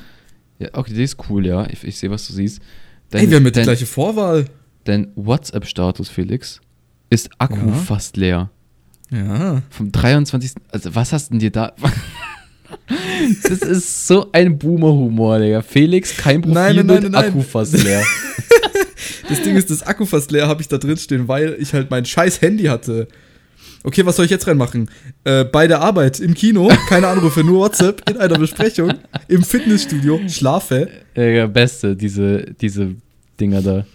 [0.59, 1.66] ja, okay, die ist cool, ja.
[1.71, 2.61] Ich, ich sehe, was du siehst.
[3.12, 4.45] Ey, wir haben mit die dein, gleiche Vorwahl.
[4.85, 6.61] dein WhatsApp-Status, Felix,
[7.11, 7.73] ist Akku Ja.
[7.73, 8.50] fast leer.
[9.11, 9.62] Ja.
[9.71, 10.53] Vom 23.
[10.71, 11.73] Also, was hast denn dir da.
[13.43, 15.62] das ist so ein Boomer-Humor, Digga.
[15.62, 17.25] Felix, kein Profil Nein, nein, mit nein, nein.
[17.27, 18.03] Akku fast leer.
[19.29, 21.91] Das Ding ist, das Akku fast leer habe ich da drin stehen, weil ich halt
[21.91, 23.09] mein scheiß Handy hatte.
[23.85, 24.91] Okay, was soll ich jetzt reinmachen?
[25.25, 28.95] Äh, bei der Arbeit, im Kino, keine Anrufe, nur WhatsApp, in einer Besprechung,
[29.29, 30.88] im Fitnessstudio, schlafe.
[31.15, 32.95] Digga, beste, diese, diese
[33.38, 33.87] Dinger da.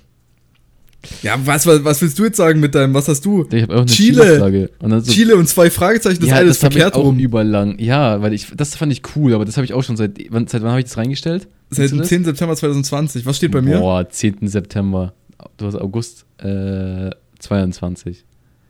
[1.22, 3.46] Ja, was, was, was willst du jetzt sagen mit deinem, was hast du?
[3.52, 4.22] Ich habe auch eine Chile.
[4.24, 4.70] Chile-Flagge.
[4.80, 7.20] Und so, Chile und zwei Fragezeichen, das ja, eine ist ich verkehrt auch rum.
[7.20, 7.78] überlang.
[7.80, 10.48] Ja, weil ich, das fand ich cool, aber das habe ich auch schon seit, wann,
[10.48, 11.48] seit wann habe ich das reingestellt?
[11.70, 12.08] Seit dem das?
[12.08, 12.26] 10.
[12.26, 13.26] September 2020.
[13.26, 13.80] Was steht bei mir?
[13.80, 14.48] Boah, 10.
[14.48, 15.14] September.
[15.58, 18.24] Du hast August äh, 22.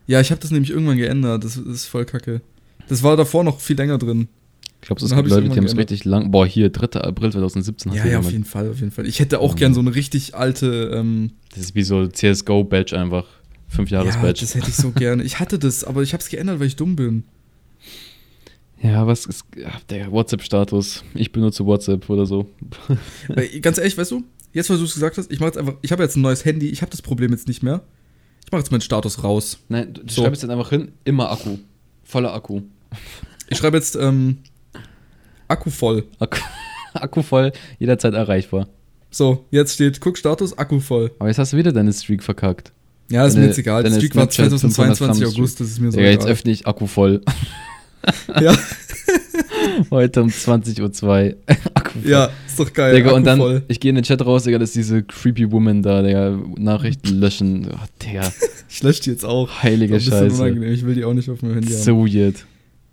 [0.06, 1.44] Ja, ich habe das nämlich irgendwann geändert.
[1.44, 2.40] Das, das ist voll kacke.
[2.88, 4.28] Das war davor noch viel länger drin.
[4.84, 6.30] Ich glaube, es gibt Leute, die haben es richtig lang.
[6.30, 7.00] Boah, hier, 3.
[7.00, 8.32] April 2017 hast Ja, ja, auf jemand.
[8.32, 9.06] jeden Fall, auf jeden Fall.
[9.06, 9.56] Ich hätte auch Mhm.
[9.58, 10.90] gern so eine richtig alte.
[10.94, 13.24] Ähm, Das ist wie so CSGO-Badge einfach.
[13.68, 14.40] 5 ja, Jahres-Badge.
[14.42, 15.22] das hätte ich so gerne.
[15.22, 17.24] Ich hatte das, aber ich habe es geändert, weil ich dumm bin.
[18.82, 19.44] Ja, was ist.
[19.56, 21.02] Ja, der WhatsApp-Status.
[21.14, 22.50] Ich benutze WhatsApp oder so.
[23.28, 24.22] Weil, ganz ehrlich, weißt du,
[24.52, 26.44] jetzt, was du es gesagt hast, ich mache jetzt einfach, ich habe jetzt ein neues
[26.44, 27.82] Handy, ich habe das Problem jetzt nicht mehr.
[28.44, 29.60] Ich mache jetzt meinen Status raus.
[29.70, 30.22] Nein, du, du So.
[30.22, 31.56] schreibst jetzt einfach hin, immer Akku.
[32.02, 32.60] Voller Akku.
[33.48, 34.38] Ich schreibe jetzt ähm,
[35.48, 36.04] Akku voll.
[36.18, 36.38] Akku,
[36.94, 38.68] Akku voll, jederzeit erreichbar.
[39.10, 41.10] So, jetzt steht, guck Status, Akku voll.
[41.18, 42.72] Aber jetzt hast du wieder deine Streak verkackt.
[43.10, 43.82] Ja, ist mir Deine- jetzt egal.
[43.82, 46.32] Deine Streak war Snapchat 500 2022 Gramm August, das ist mir so ja, jetzt egal.
[46.32, 47.20] öffne ich Akku voll.
[48.38, 48.54] Ja,
[49.90, 50.82] Heute um 20.02
[51.32, 51.36] Uhr.
[51.74, 52.10] Akku voll.
[52.10, 52.94] ja, ist doch geil.
[52.96, 53.62] Digga, Akku und dann, voll.
[53.68, 57.18] ich gehe in den Chat raus, Digga, das ist diese creepy Woman da, Digga, Nachrichten
[57.18, 57.66] löschen.
[57.72, 58.30] Oh, Digga,
[58.68, 59.62] Ich lösche die jetzt auch.
[59.62, 60.48] heilige bisschen Scheiße.
[60.50, 61.82] Ich will die auch nicht auf meinem Handy haben.
[61.82, 62.44] So weird.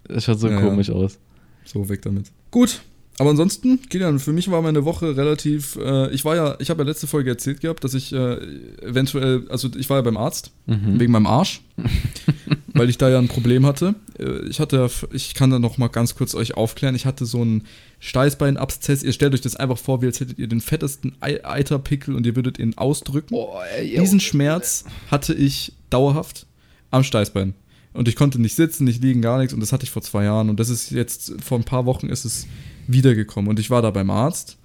[0.08, 0.62] Das schaut so Ja, ja.
[0.62, 1.20] komisch aus.
[1.66, 2.28] So, weg damit.
[2.52, 2.82] Gut.
[3.18, 5.76] Aber ansonsten, Kilian, für mich war meine Woche relativ.
[5.76, 8.34] Äh, ich war ja, ich habe ja letzte Folge erzählt gehabt, dass ich äh,
[8.82, 11.00] eventuell, also ich war ja beim Arzt Mhm.
[11.00, 11.62] wegen meinem Arsch,
[12.74, 13.94] weil ich da ja ein Problem hatte.
[14.18, 16.96] Äh, Ich hatte, ich kann da noch mal ganz kurz euch aufklären.
[16.96, 17.66] Ich hatte so einen
[18.00, 19.04] Steißbeinabszess.
[19.04, 22.26] Ihr stellt euch das einfach vor, wie als hättet ihr den fettesten Ei- Eiterpickel und
[22.26, 23.30] ihr würdet ihn ausdrücken.
[23.36, 26.46] Boah, ey, Diesen Schmerz hatte ich dauerhaft
[26.92, 27.54] am Steißbein.
[27.94, 29.54] Und ich konnte nicht sitzen, nicht liegen, gar nichts.
[29.54, 30.50] Und das hatte ich vor zwei Jahren.
[30.50, 32.48] Und das ist jetzt, vor ein paar Wochen ist es
[32.88, 33.50] wiedergekommen.
[33.50, 34.58] Und ich war da beim Arzt,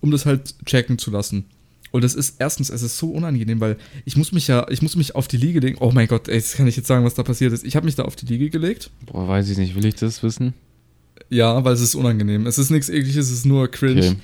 [0.00, 1.44] um das halt checken zu lassen.
[1.90, 4.96] Und das ist, erstens, es ist so unangenehm, weil ich muss mich ja, ich muss
[4.96, 5.76] mich auf die Liege legen.
[5.78, 7.64] Oh mein Gott, ey, jetzt kann ich jetzt sagen, was da passiert ist.
[7.64, 8.90] Ich habe mich da auf die Liege gelegt.
[9.06, 10.54] Boah, weiß ich nicht, will ich das wissen?
[11.30, 12.46] Ja, weil es ist unangenehm.
[12.46, 14.08] Es ist nichts ekliges, es ist nur cringe.
[14.08, 14.16] Okay.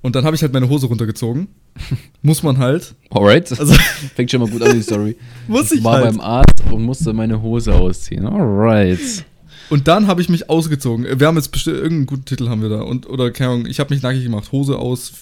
[0.00, 1.48] Und dann habe ich halt meine Hose runtergezogen.
[2.22, 2.94] muss man halt.
[3.10, 3.50] Alright.
[3.58, 3.74] Also,
[4.14, 5.16] Fängt schon mal gut an, die Story.
[5.48, 6.04] muss ich war halt.
[6.04, 8.26] beim Arzt und musste meine Hose ausziehen.
[8.26, 9.24] Alright.
[9.70, 11.06] Und dann habe ich mich ausgezogen.
[11.18, 13.80] Wir haben jetzt bestimmt irgendeinen guten Titel haben wir da und oder keine Ahnung, ich
[13.80, 15.12] habe mich nackig gemacht, Hose aus,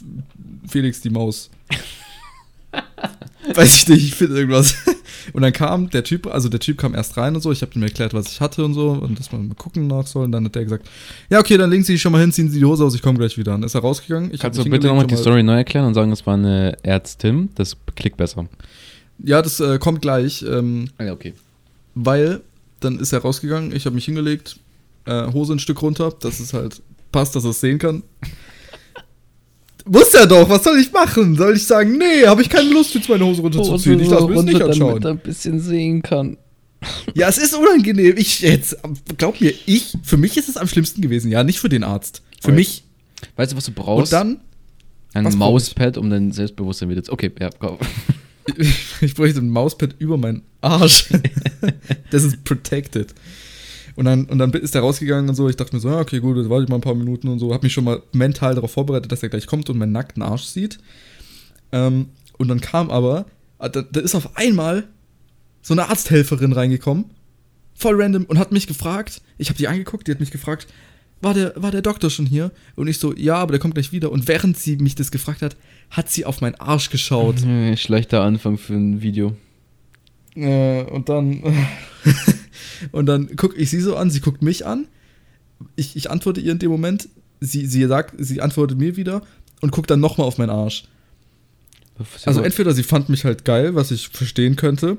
[0.66, 1.50] Felix die Maus.
[3.54, 4.74] Weiß ich nicht, ich finde irgendwas.
[5.32, 7.72] Und dann kam der Typ, also der Typ kam erst rein und so, ich habe
[7.74, 10.32] ihm erklärt, was ich hatte und so und dass man mal gucken nach soll und
[10.32, 10.88] dann hat der gesagt,
[11.28, 13.02] ja, okay, dann legen Sie sich schon mal hin, ziehen Sie die Hose aus, ich
[13.02, 13.52] komme gleich wieder.
[13.52, 14.32] Dann ist er rausgegangen.
[14.38, 17.50] Kannst du bitte nochmal die Story neu erklären und sagen, es war eine Ärztin?
[17.54, 18.46] Das klickt besser.
[19.22, 21.34] Ja, das äh, kommt gleich, ähm, Ah, ja, okay.
[21.94, 22.40] weil
[22.80, 24.58] dann ist er rausgegangen, ich habe mich hingelegt,
[25.04, 26.80] äh, Hose ein Stück runter, dass es halt
[27.12, 28.02] passt, dass er es sehen kann.
[29.92, 31.36] Muss er doch, was soll ich machen?
[31.36, 33.98] Soll ich sagen, nee, habe ich keine Lust, jetzt meine Hose runterzuziehen?
[33.98, 35.04] ich lasse mir das nicht anschauen.
[35.04, 36.36] ein bisschen sehen kann.
[37.14, 38.14] Ja, es ist unangenehm.
[38.16, 38.76] Ich jetzt,
[39.18, 41.30] glaub mir, ich, für mich ist es am schlimmsten gewesen.
[41.30, 42.22] Ja, nicht für den Arzt.
[42.40, 42.56] Für Okay.
[42.56, 42.84] mich.
[43.34, 44.12] Weißt du, was du brauchst?
[44.12, 44.40] Und dann,
[45.12, 45.38] ein was ich?
[45.40, 47.12] Mauspad, um dein Selbstbewusstsein wieder zu.
[47.12, 47.76] Okay, ja, komm.
[49.00, 51.08] ich bräuchte ein Mauspad über meinen Arsch.
[52.10, 53.12] das ist protected.
[54.00, 55.46] Und dann, und dann ist er rausgegangen und so.
[55.50, 57.52] Ich dachte mir so, okay, gut, jetzt warte ich mal ein paar Minuten und so.
[57.52, 60.44] Hab mich schon mal mental darauf vorbereitet, dass er gleich kommt und meinen nackten Arsch
[60.44, 60.78] sieht.
[61.70, 62.06] Ähm,
[62.38, 63.26] und dann kam aber,
[63.58, 64.84] ah, da, da ist auf einmal
[65.60, 67.10] so eine Arzthelferin reingekommen.
[67.74, 69.20] Voll random und hat mich gefragt.
[69.36, 70.66] Ich habe die angeguckt, die hat mich gefragt,
[71.20, 72.52] war der, war der Doktor schon hier?
[72.76, 74.10] Und ich so, ja, aber der kommt gleich wieder.
[74.10, 75.58] Und während sie mich das gefragt hat,
[75.90, 77.36] hat sie auf meinen Arsch geschaut.
[77.76, 79.36] Schlechter Anfang für ein Video.
[80.36, 81.42] Äh, und dann
[82.92, 84.86] und dann gucke ich sie so an, sie guckt mich an.
[85.76, 87.08] Ich, ich antworte ihr in dem Moment.
[87.40, 89.22] Sie, sie sagt, sie antwortet mir wieder
[89.60, 90.84] und guckt dann nochmal auf meinen Arsch.
[92.24, 94.96] Also entweder sie fand mich halt geil, was ich verstehen könnte,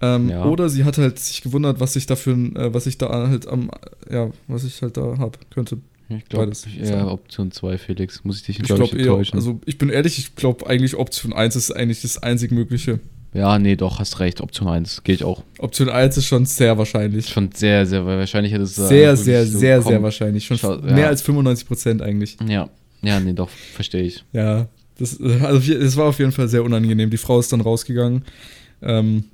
[0.00, 0.44] Ähm, Ja.
[0.44, 3.70] Oder sie hat halt sich gewundert, was ich dafür, äh, was ich da halt am,
[4.10, 5.78] ja, was ich halt da habe, könnte.
[6.08, 6.66] Ich glaube, Beides.
[6.80, 8.24] ja, Option 2, Felix.
[8.24, 9.36] Muss ich dich, Ich glaube ich, glaube eher, enttäuschen.
[9.36, 13.00] also ich bin ehrlich, ich glaube eigentlich Option 1 ist eigentlich das einzig mögliche.
[13.38, 14.40] Ja, nee, doch, hast recht.
[14.40, 15.42] Option 1, gehe ich auch.
[15.58, 17.28] Option 1 ist schon sehr wahrscheinlich.
[17.28, 20.44] Schon sehr, sehr, wahrscheinlich hätte es da Sehr, sehr, so sehr, kommen- sehr wahrscheinlich.
[20.46, 21.06] Schon Schau- mehr ja.
[21.08, 22.36] als 95 Prozent eigentlich.
[22.46, 22.68] Ja,
[23.02, 24.24] ja, nee, doch, verstehe ich.
[24.32, 24.66] Ja,
[24.98, 27.10] das, äh, also es war auf jeden Fall sehr unangenehm.
[27.10, 28.24] Die Frau ist dann rausgegangen.
[28.82, 29.24] Ähm,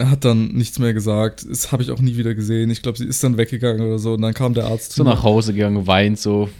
[0.00, 1.44] hat dann nichts mehr gesagt.
[1.50, 2.70] Das habe ich auch nie wieder gesehen.
[2.70, 4.14] Ich glaube, sie ist dann weggegangen oder so.
[4.14, 6.48] Und dann kam der Arzt So nach Hause gegangen, weint so.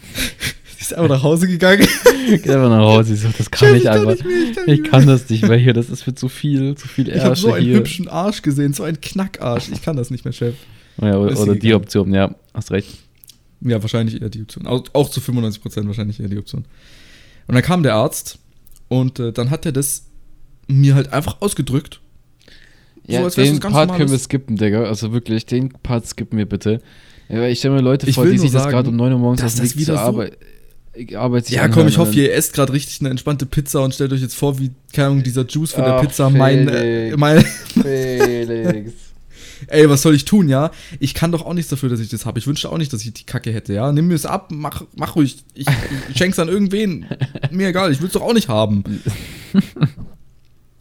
[0.78, 1.84] Sie ist einfach nach Hause gegangen.
[2.28, 3.14] Geht einfach nach Hause.
[3.14, 4.12] Ich so, das kann Chef, ich einfach.
[4.12, 5.72] nicht mehr, ich kann Ich kann das nicht mehr hier.
[5.72, 7.76] Das ist für zu viel, zu viel Ich habe so Ärsche einen hier.
[7.78, 9.70] hübschen Arsch gesehen, so einen Knackarsch.
[9.72, 10.54] Ich kann das nicht mehr, Chef.
[11.02, 11.82] Ja, oder Ist oder sie die gegangen.
[11.82, 12.98] Option, ja, hast recht.
[13.60, 14.68] Ja, wahrscheinlich eher die Option.
[14.68, 16.64] Auch, auch zu 95 Prozent wahrscheinlich eher die Option.
[17.48, 18.38] Und dann kam der Arzt
[18.86, 20.04] und äh, dann hat er das
[20.68, 22.00] mir halt einfach ausgedrückt.
[23.06, 24.24] Ja, So, den Part können wir Normales.
[24.24, 24.84] skippen, Digga.
[24.84, 26.80] Also wirklich, den Part skippen wir bitte.
[27.28, 29.18] Ja, ich stelle mir Leute Ich vor, die sich das sagen, gerade um 9 Uhr
[29.18, 30.38] morgens auf das Weg zur Arbeit,
[31.16, 34.12] Arbeit sich Ja, komm, ich hoffe, ihr esst gerade richtig eine entspannte Pizza und stellt
[34.12, 37.16] euch jetzt vor, wie, keine Ahnung, dieser Juice von der Ach, Pizza mein, äh, Felix.
[37.16, 37.44] mein.
[37.82, 38.92] Felix.
[39.66, 40.70] Ey, was soll ich tun, ja?
[41.00, 42.38] Ich kann doch auch nichts dafür, dass ich das habe.
[42.38, 43.90] Ich wünschte auch nicht, dass ich die Kacke hätte, ja?
[43.90, 45.44] Nimm mir es ab, mach, mach ruhig.
[45.54, 45.66] Ich,
[46.10, 47.06] ich schenk's an irgendwen.
[47.50, 48.84] Mir egal, ich will's doch auch nicht haben.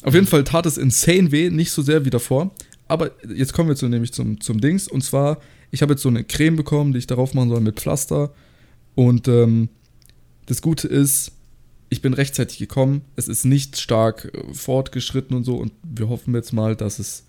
[0.03, 2.51] Auf jeden Fall tat es insane weh, nicht so sehr wie davor.
[2.87, 4.87] Aber jetzt kommen wir zu, nämlich zum, zum Dings.
[4.87, 5.39] Und zwar,
[5.71, 8.31] ich habe jetzt so eine Creme bekommen, die ich darauf machen soll mit Pflaster.
[8.95, 9.69] Und ähm,
[10.47, 11.33] das Gute ist,
[11.89, 13.01] ich bin rechtzeitig gekommen.
[13.15, 15.57] Es ist nicht stark äh, fortgeschritten und so.
[15.57, 17.25] Und wir hoffen jetzt mal, dass es,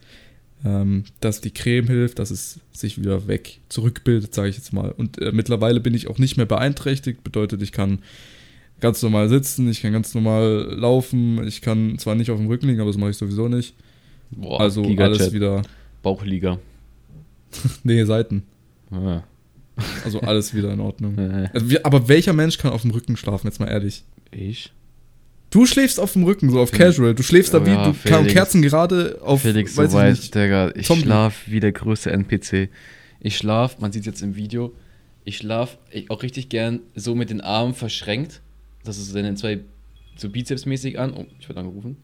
[0.64, 4.90] ähm, dass die Creme hilft, dass es sich wieder weg zurückbildet, sage ich jetzt mal.
[4.90, 7.22] Und äh, mittlerweile bin ich auch nicht mehr beeinträchtigt.
[7.22, 8.00] Bedeutet, ich kann
[8.80, 11.46] ganz normal sitzen, ich kann ganz normal laufen.
[11.46, 13.74] Ich kann zwar nicht auf dem Rücken liegen, aber das mache ich sowieso nicht.
[14.30, 15.62] Boah, also alles wieder.
[16.02, 16.58] Bauchliga.
[17.82, 18.42] Nee, Seiten.
[18.90, 19.24] Ja.
[20.04, 21.18] Also alles wieder in Ordnung.
[21.52, 24.04] Also, wir- aber welcher Mensch kann auf dem Rücken schlafen, jetzt mal ehrlich?
[24.30, 24.72] Ich?
[25.50, 26.96] Du schläfst auf dem Rücken, so auf Felix.
[26.96, 27.14] Casual.
[27.14, 28.32] Du schläfst da wie, ja, du Felix.
[28.32, 30.34] Kerzen gerade auf, Felix, weiß so ich nicht.
[30.34, 30.72] Digga.
[30.74, 31.04] Ich Zombie.
[31.04, 32.68] schlaf wie der größte NPC.
[33.20, 34.74] Ich schlaf, man sieht jetzt im Video,
[35.24, 35.78] ich schlaf
[36.10, 38.40] auch richtig gern so mit den Armen verschränkt.
[38.84, 39.60] Das ist dann zwei
[40.16, 41.12] so Bizeps-mäßig an.
[41.14, 41.96] Oh, ich werde angerufen.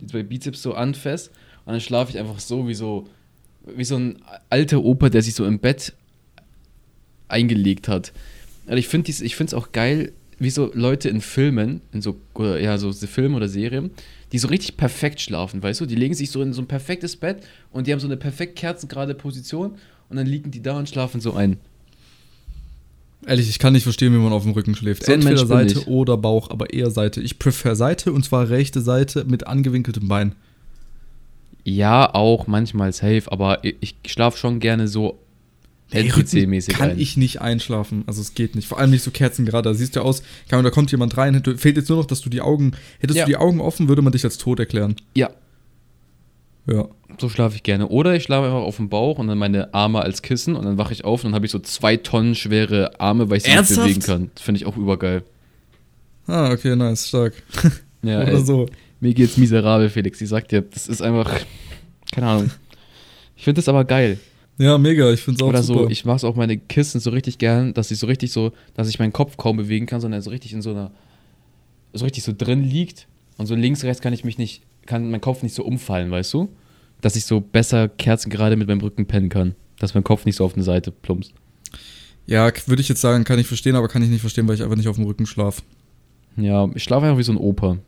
[0.00, 1.30] Die zwei Bizeps so anfest.
[1.64, 3.06] Und dann schlafe ich einfach so wie so
[3.66, 5.92] wie so ein alter Opa, der sich so im Bett
[7.30, 8.12] eingelegt hat.
[8.66, 12.78] Also ich finde es auch geil, wie so Leute in Filmen, in so oder ja
[12.78, 13.90] so Filmen oder Serien,
[14.32, 15.86] die so richtig perfekt schlafen, weißt du?
[15.86, 18.56] Die legen sich so in so ein perfektes Bett und die haben so eine perfekt
[18.56, 19.72] kerzengerade Position
[20.08, 21.58] und dann liegen die da und schlafen so ein.
[23.26, 25.04] Ehrlich, ich kann nicht verstehen, wie man auf dem Rücken schläft.
[25.04, 27.20] So Entweder Seite oder Bauch, aber eher Seite.
[27.20, 30.34] Ich prefer Seite und zwar rechte Seite mit angewinkeltem Bein.
[31.62, 35.18] Ja, auch manchmal safe, aber ich, ich schlafe schon gerne so
[35.92, 36.98] Ey, NPC-mäßig kann ein.
[36.98, 38.04] ich nicht einschlafen.
[38.06, 38.68] Also es geht nicht.
[38.68, 39.68] Vor allem nicht so kerzengerade.
[39.68, 41.34] Da siehst du aus, Ahnung, da kommt jemand rein.
[41.34, 42.72] hätte- Fehlt jetzt nur noch, dass du die Augen.
[43.00, 43.24] Hättest Ja.
[43.24, 44.96] du die Augen offen, würde man dich als tot erklären.
[45.14, 45.30] Ja,
[46.66, 46.86] Ja.
[47.18, 47.88] so schlafe ich gerne.
[47.88, 50.78] Oder ich schlafe einfach auf dem Bauch und dann meine Arme als Kissen und dann
[50.78, 53.48] wache ich auf und dann habe ich so zwei Tonnen schwere Arme, weil ich sie
[53.50, 53.80] nicht Ernsthaft?
[53.88, 54.30] bewegen kann.
[54.34, 55.22] Das finde ich auch übergeil.
[56.26, 57.34] Ah, okay, nice, stark.
[58.02, 58.66] Ja, Oder ey, so.
[59.00, 60.20] mir geht's miserabel, Felix.
[60.22, 61.30] Ich sag dir, das ist einfach,
[62.12, 62.50] keine Ahnung.
[63.36, 64.18] Ich finde das aber geil.
[64.60, 65.84] Ja, mega, ich find's auch Oder super.
[65.84, 68.90] so, ich mache auch meine Kissen so richtig gern, dass ich so richtig so, dass
[68.90, 70.90] ich meinen Kopf kaum bewegen kann, sondern so richtig in so einer,
[71.94, 73.08] so richtig so drin liegt.
[73.38, 76.34] Und so links, rechts kann ich mich nicht, kann mein Kopf nicht so umfallen, weißt
[76.34, 76.50] du?
[77.00, 79.54] Dass ich so besser kerzengerade mit meinem Rücken pennen kann.
[79.78, 81.32] Dass mein Kopf nicht so auf eine Seite plumpst.
[82.26, 84.62] ja, würde ich jetzt sagen, kann ich verstehen, aber kann ich nicht verstehen, weil ich
[84.62, 85.62] einfach nicht auf dem Rücken schlaf.
[86.36, 87.78] Ja, ich schlafe einfach wie so ein Opa.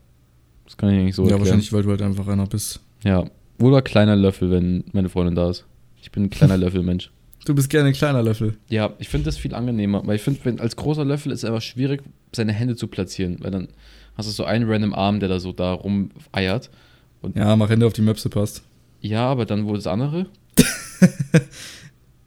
[0.65, 1.41] Das kann ich eigentlich so ja, erklären.
[1.45, 2.81] wahrscheinlich, weil du halt einfach einer bist.
[3.05, 3.27] Ja.
[3.61, 5.67] Oder kleiner Löffel, wenn meine Freundin da ist.
[6.03, 7.11] Ich bin ein kleiner Löffelmensch.
[7.47, 8.57] Du bist gerne ein kleiner Löffel.
[8.69, 11.45] Ja, ich finde das viel angenehmer, weil ich finde, wenn als großer Löffel ist es
[11.45, 13.69] einfach schwierig, seine Hände zu platzieren, weil dann
[14.17, 16.71] hast du so einen random Arm, der da so da rumeiert.
[17.35, 18.63] Ja, mach Hände auf die Möpse passt.
[19.01, 20.27] Ja, aber dann wo das andere?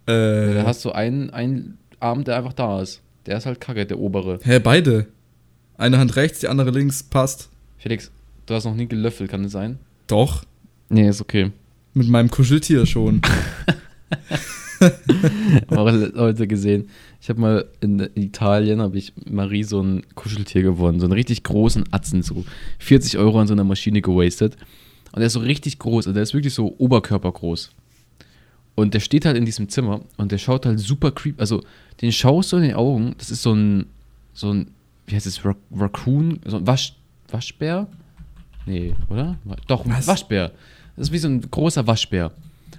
[0.07, 3.01] Äh, Da hast du einen, einen Arm, der einfach da ist.
[3.25, 4.39] Der ist halt kacke, der obere.
[4.43, 5.07] hä, beide.
[5.77, 7.49] Eine Hand rechts, die andere links, passt.
[7.77, 8.11] Felix,
[8.45, 9.79] du hast noch nie gelöffelt, kann das sein?
[10.07, 10.43] Doch.
[10.89, 11.51] Nee, ist okay.
[11.95, 13.21] Mit meinem Kuscheltier schon.
[15.69, 16.89] Auch heute gesehen.
[17.21, 20.99] Ich habe mal in Italien, habe ich Marie so ein Kuscheltier gewonnen.
[20.99, 22.43] So einen richtig großen Atzen, so
[22.79, 24.57] 40 Euro an so einer Maschine gewastet.
[25.13, 27.71] Und der ist so richtig groß, also der ist wirklich so oberkörpergroß.
[28.75, 31.39] Und der steht halt in diesem Zimmer und der schaut halt super creepy.
[31.39, 31.63] Also,
[32.01, 33.85] den schaust du in den Augen, das ist so ein,
[34.33, 34.67] so ein,
[35.07, 36.97] wie heißt es, Rac Raccoon, so ein Wasch,
[37.29, 37.87] Waschbär?
[38.65, 39.37] Nee, oder?
[39.67, 40.07] Doch, ein Was?
[40.07, 40.51] Waschbär.
[40.95, 42.31] Das ist wie so ein großer Waschbär.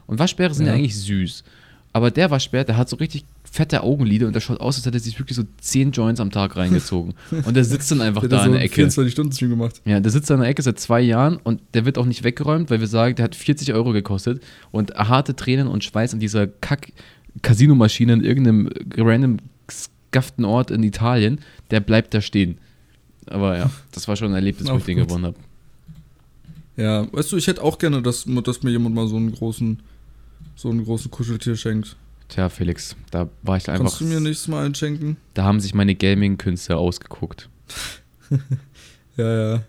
[0.07, 0.79] Und Waschbäre sind ja, Ja.
[0.79, 1.45] eigentlich süß.
[1.93, 4.99] Aber der Waschbär, der hat so richtig fette Augenlider und der schaut aus, als hätte
[4.99, 7.15] er sich wirklich so 10 Joints am Tag reingezogen.
[7.47, 8.83] und der sitzt dann einfach Der da hat in so der Ecke.
[8.85, 9.81] 24-Stunden-Stream gemacht.
[9.87, 12.23] Ja, der sitzt da in der Ecke seit zwei Jahren und der wird auch nicht
[12.23, 16.21] weggeräumt, weil wir sagen, der hat 40 Euro gekostet und harte Tränen und Schweiß an
[16.21, 19.39] dieser Kack-Casino-Maschine in irgendeinem random
[19.71, 22.59] skaften Ort in Italien, der bleibt da stehen.
[23.27, 25.37] Aber ja, das war schon ein Erlebnis, wo ich den gewonnen habe.
[26.77, 29.83] Ja, weißt du, ich hätte auch gerne, dass, dass mir jemand mal so einen großen,
[30.55, 31.97] so einen großen Kuscheltier schenkt.
[32.29, 33.85] Tja, Felix, da war ich einfach.
[33.85, 35.17] Kannst du mir nächstes Mal einen schenken?
[35.35, 37.49] Da haben sich meine Gaming-Künste ausgeguckt.
[39.17, 39.63] Ja, ja.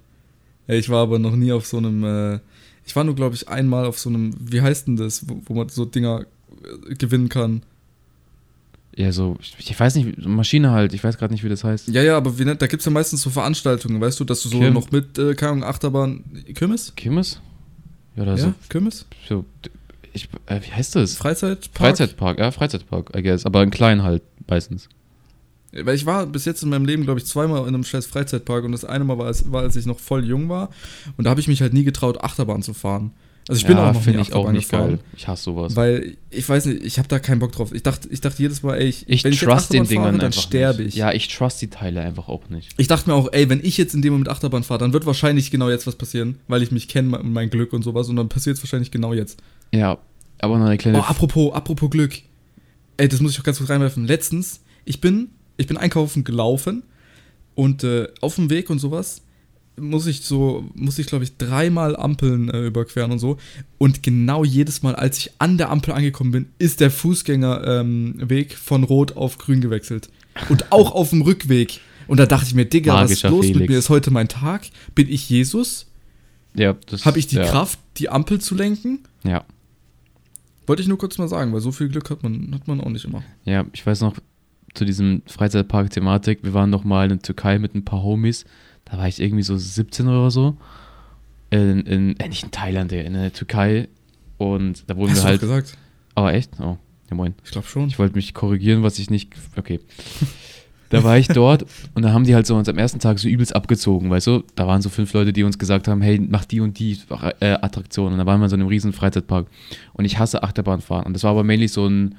[0.67, 0.73] ja.
[0.75, 2.39] Ich war aber noch nie auf so einem, äh,
[2.85, 5.53] ich war nur, glaube ich, einmal auf so einem, wie heißt denn das, wo, wo
[5.53, 6.25] man so Dinger
[6.89, 7.63] äh, gewinnen kann.
[8.97, 11.87] Ja, so, ich, weiß nicht, Maschine halt, ich weiß gerade nicht, wie das heißt.
[11.89, 14.41] Ja, ja, aber wie, nennt- da gibt es ja meistens so Veranstaltungen, weißt du, dass
[14.41, 16.23] du so Kirm- noch mit, äh, keine Ahnung, Achterbahn,
[16.55, 16.93] Kirmes?
[16.95, 17.39] Kirmes?
[18.15, 19.05] Ja, oder ja, Kirmes?
[19.29, 19.45] so.
[19.61, 19.69] so
[20.13, 21.13] ich, äh, wie heißt das?
[21.13, 21.77] Freizeitpark?
[21.77, 23.45] Freizeitpark, ja, Freizeitpark, I guess.
[23.45, 24.89] Aber in klein halt, meistens.
[25.71, 28.63] Weil ich war bis jetzt in meinem Leben, glaube ich, zweimal in einem scheiß Freizeitpark
[28.63, 30.71] und das eine Mal war, als, war, als ich noch voll jung war
[31.17, 33.11] und da habe ich mich halt nie getraut, Achterbahn zu fahren.
[33.49, 34.99] Also ich bin auch noch finde ich auch nicht geil.
[35.15, 35.75] Ich hasse sowas.
[35.75, 37.73] Weil ich weiß nicht, ich habe da keinen Bock drauf.
[37.73, 40.17] Ich dachte, ich dachte jedes Mal, ey, ich, ich wenn ich trust den Dingern fahre,
[40.17, 40.95] dann sterbe ich.
[40.95, 42.73] Ja, ich trust die Teile einfach auch nicht.
[42.77, 45.05] Ich dachte mir auch, ey, wenn ich jetzt in dem Moment Achterbahn fahre, dann wird
[45.05, 48.17] wahrscheinlich genau jetzt was passieren, weil ich mich kenne und mein Glück und sowas und
[48.17, 49.39] dann passiert es wahrscheinlich genau jetzt.
[49.73, 49.97] Ja,
[50.39, 50.99] aber noch eine kleine.
[50.99, 52.21] Oh, apropos, apropos Glück.
[52.97, 54.05] Ey, das muss ich auch ganz kurz reinwerfen.
[54.05, 56.83] Letztens, ich bin, ich bin einkaufen gelaufen
[57.55, 59.21] und äh, auf dem Weg und sowas
[59.79, 63.37] muss ich so, muss ich glaube ich dreimal Ampeln äh, überqueren und so.
[63.77, 68.57] Und genau jedes Mal, als ich an der Ampel angekommen bin, ist der Fußgängerweg ähm,
[68.57, 70.09] von Rot auf Grün gewechselt.
[70.49, 71.79] Und auch auf dem Rückweg.
[72.07, 73.69] Und da dachte ich mir, Digga, was ist Magischer los mit Felix.
[73.69, 73.77] mir?
[73.77, 74.67] Ist heute mein Tag?
[74.95, 75.87] Bin ich Jesus?
[76.57, 78.99] ja, das Habe ich die ja, Kraft, die Ampel zu lenken?
[79.23, 79.45] Ja.
[80.65, 82.89] Wollte ich nur kurz mal sagen, weil so viel Glück hat man, hat man auch
[82.89, 83.23] nicht immer.
[83.45, 84.15] Ja, ich weiß noch,
[84.73, 88.45] zu diesem Freizeitpark-Thematik, wir waren noch mal in der Türkei mit ein paar Homies,
[88.89, 90.57] da war ich irgendwie so 17 oder so,
[91.49, 93.87] in, in äh, nicht in Thailand, ey, in der Türkei
[94.37, 95.77] und da wurden Hast wir du halt, halt gesagt?
[96.15, 96.51] aber echt?
[96.59, 96.77] Oh,
[97.09, 97.35] ja moin.
[97.43, 97.87] Ich glaube schon.
[97.87, 99.79] Ich wollte mich korrigieren, was ich nicht, okay.
[100.89, 103.27] Da war ich dort und da haben die halt so uns am ersten Tag so
[103.27, 104.43] übelst abgezogen, weißt du?
[104.55, 106.97] Da waren so fünf Leute, die uns gesagt haben, hey, mach die und die
[107.39, 108.13] äh, Attraktion.
[108.13, 109.47] Und da waren wir in so einem riesen Freizeitpark.
[109.93, 111.05] Und ich hasse Achterbahnfahren.
[111.05, 112.15] Und das war aber mainly so ein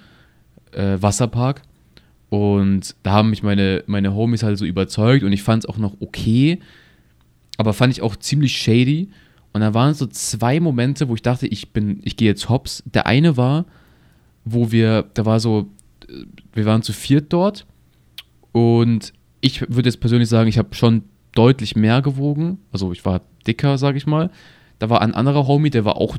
[0.72, 1.62] äh, Wasserpark.
[2.30, 5.78] Und da haben mich meine, meine Homies halt so überzeugt und ich fand es auch
[5.78, 6.58] noch okay,
[7.56, 9.08] aber fand ich auch ziemlich shady.
[9.52, 12.82] Und da waren so zwei Momente, wo ich dachte, ich bin, ich gehe jetzt hops.
[12.86, 13.64] Der eine war,
[14.44, 15.68] wo wir, da war so,
[16.52, 17.66] wir waren zu viert dort
[18.52, 22.58] und ich würde jetzt persönlich sagen, ich habe schon deutlich mehr gewogen.
[22.72, 24.30] Also ich war dicker, sage ich mal.
[24.78, 26.18] Da war ein anderer Homie, der war auch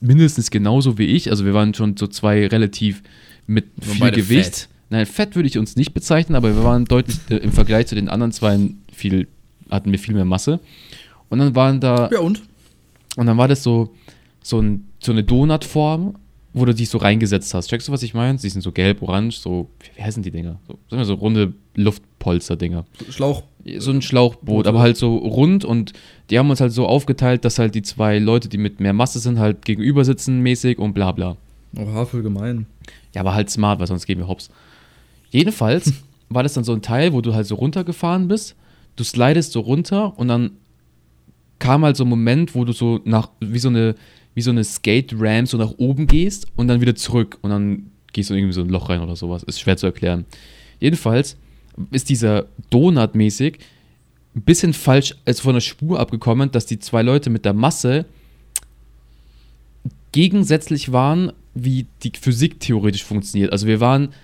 [0.00, 1.30] mindestens genauso wie ich.
[1.30, 3.02] Also wir waren schon so zwei relativ
[3.46, 4.56] mit viel Gewicht.
[4.56, 4.68] fett.
[4.90, 7.94] Nein, fett würde ich uns nicht bezeichnen, aber wir waren deutlich äh, im Vergleich zu
[7.94, 8.58] den anderen zwei
[8.92, 9.26] viel,
[9.70, 10.60] hatten wir viel mehr Masse.
[11.28, 12.42] Und dann waren da Ja, und?
[13.16, 13.92] und dann war das so,
[14.42, 16.14] so, ein, so eine Donutform,
[16.52, 17.68] wo du dich so reingesetzt hast.
[17.68, 18.38] Checkst du, was ich meine?
[18.38, 20.58] Sie sind so gelb, orange, so, wie heißen die Dinger?
[20.68, 22.84] So, sagen wir so runde Luftpolster-Dinger.
[23.10, 23.42] Schlauch.
[23.78, 25.92] So ein Schlauchboot, Boot, aber halt so rund und
[26.30, 29.18] die haben uns halt so aufgeteilt, dass halt die zwei Leute, die mit mehr Masse
[29.18, 31.36] sind, halt gegenüber sitzen mäßig und bla bla.
[31.76, 32.66] Oha, voll gemein.
[33.14, 34.48] Ja, aber halt smart, weil sonst gehen wir hops.
[35.36, 35.92] Jedenfalls
[36.30, 38.56] war das dann so ein Teil, wo du halt so runtergefahren bist,
[38.96, 40.52] du slidest so runter und dann
[41.58, 43.96] kam halt so ein Moment, wo du so nach, wie so eine,
[44.34, 48.30] wie so eine Skate-Ramp so nach oben gehst und dann wieder zurück und dann gehst
[48.30, 49.42] du irgendwie so ein Loch rein oder sowas.
[49.42, 50.24] Ist schwer zu erklären.
[50.80, 51.36] Jedenfalls
[51.90, 53.58] ist dieser Donut mäßig
[54.34, 58.06] ein bisschen falsch, also von der Spur abgekommen, dass die zwei Leute mit der Masse
[60.12, 63.52] gegensätzlich waren, wie die Physik theoretisch funktioniert.
[63.52, 64.14] Also wir waren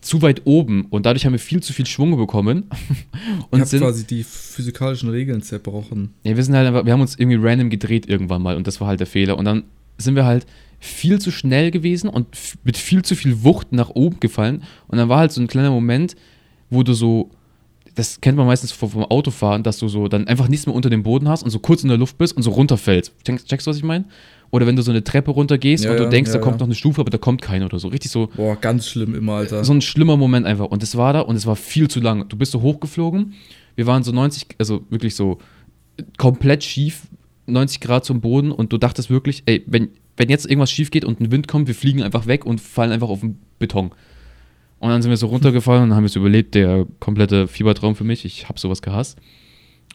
[0.00, 2.64] zu weit oben und dadurch haben wir viel zu viel Schwung bekommen
[3.50, 6.14] Und habt sind quasi die physikalischen Regeln zerbrochen.
[6.22, 8.80] ja, wir sind halt einfach, wir haben uns irgendwie random gedreht irgendwann mal und das
[8.80, 9.36] war halt der Fehler.
[9.36, 9.64] Und dann
[9.98, 10.46] sind wir halt
[10.78, 12.28] viel zu schnell gewesen und
[12.62, 14.62] mit viel zu viel Wucht nach oben gefallen.
[14.86, 16.14] Und dann war halt so ein kleiner Moment,
[16.70, 17.30] wo du so,
[17.94, 20.90] das kennt man meistens vom, vom Autofahren, dass du so dann einfach nichts mehr unter
[20.90, 23.12] dem Boden hast und so kurz in der Luft bist und so runterfällst.
[23.24, 24.04] Checkst, checkst du, was ich meine?
[24.50, 26.60] Oder wenn du so eine Treppe runtergehst Ja, und du ja, denkst, ja, da kommt
[26.60, 27.88] noch eine Stufe, aber da kommt keine oder so.
[27.88, 29.64] Richtig so, Boah, ganz schlimm immer, Alter.
[29.64, 30.66] so ein schlimmer Moment einfach.
[30.66, 32.28] Und es war da und es war viel zu lang.
[32.28, 33.34] Du bist so hochgeflogen.
[33.76, 35.38] Wir waren so 90, also wirklich so
[36.16, 37.02] komplett schief,
[37.46, 41.04] 90 Grad zum Boden und du dachtest wirklich, ey, wenn, wenn jetzt irgendwas schief geht
[41.04, 43.90] und ein Wind kommt, wir fliegen einfach weg und fallen einfach auf den Beton.
[44.80, 46.54] Und dann sind wir so runtergefallen und haben es überlebt.
[46.54, 48.24] Der komplette Fiebertraum für mich.
[48.24, 49.18] Ich habe sowas gehasst.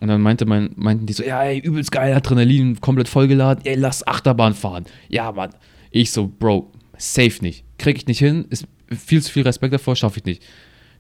[0.02, 3.76] Und dann meinte mein, meinten die so, ja, ey, übelst geil, Adrenalin, komplett vollgeladen, ey,
[3.76, 4.86] lass Achterbahn fahren.
[5.08, 5.52] Ja, Mann.
[5.92, 7.64] Ich so, Bro, safe nicht.
[7.78, 10.44] Krieg ich nicht hin, ist viel zu viel Respekt davor, schaffe ich nicht.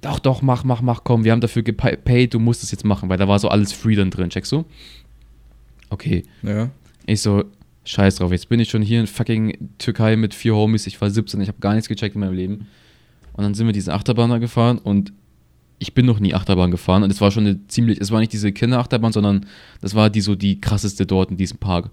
[0.01, 3.09] Doch, doch, mach, mach, mach, komm, wir haben dafür gepaid, du musst es jetzt machen,
[3.09, 4.65] weil da war so alles free dann drin, checkst du?
[5.89, 6.23] Okay.
[6.41, 6.69] Ja.
[7.05, 7.45] Ich so,
[7.85, 11.09] scheiß drauf, jetzt bin ich schon hier in fucking Türkei mit vier Homies, ich war
[11.09, 12.67] 17, ich habe gar nichts gecheckt in meinem Leben.
[13.33, 15.13] Und dann sind wir diese Achterbahn da gefahren und
[15.83, 18.31] ich bin noch nie Achterbahn gefahren und es war schon eine ziemlich, es war nicht
[18.31, 19.45] diese Kinderachterbahn, sondern
[19.81, 21.85] das war die so die krasseste dort in diesem Park.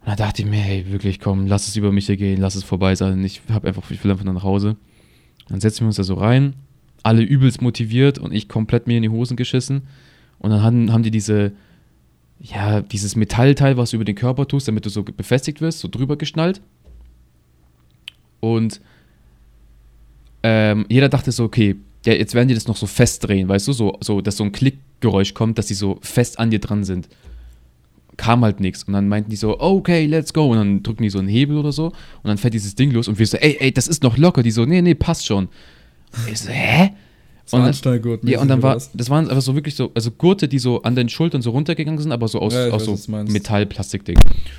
[0.00, 2.54] Und da dachte ich mir, hey, wirklich, komm, lass es über mich hier gehen, lass
[2.54, 3.24] es vorbei sein.
[3.24, 4.76] Ich hab einfach, ich will einfach nach Hause.
[5.48, 6.52] Dann setzen wir uns da so rein,
[7.02, 9.84] alle übelst motiviert und ich komplett mir in die Hosen geschissen.
[10.38, 11.52] Und dann haben, haben die diese,
[12.40, 15.88] ja, dieses Metallteil, was du über den Körper tust, damit du so befestigt wirst, so
[15.88, 16.60] drüber geschnallt.
[18.40, 18.82] Und
[20.42, 23.72] ähm, jeder dachte so, okay, ja, jetzt werden die das noch so festdrehen, weißt du,
[23.72, 27.08] so, so dass so ein Klickgeräusch kommt, dass die so fest an dir dran sind.
[28.16, 28.84] Kam halt nichts.
[28.84, 30.50] Und dann meinten die so, okay, let's go.
[30.52, 31.86] Und dann drücken die so einen Hebel oder so.
[31.86, 34.42] Und dann fährt dieses Ding los und wir so, ey, ey, das ist noch locker.
[34.44, 35.46] Die so, nee, nee, passt schon.
[36.16, 36.90] Und ich so, hä?
[37.44, 38.22] So Und- Anschnallgurt.
[38.24, 40.94] Ja, und dann war, das waren einfach so wirklich so, also Gurte, die so an
[40.94, 43.32] den Schultern so runtergegangen sind, aber so aus, Ja, aus weiß, so.
[43.32, 44.16] Metall-Plastikding.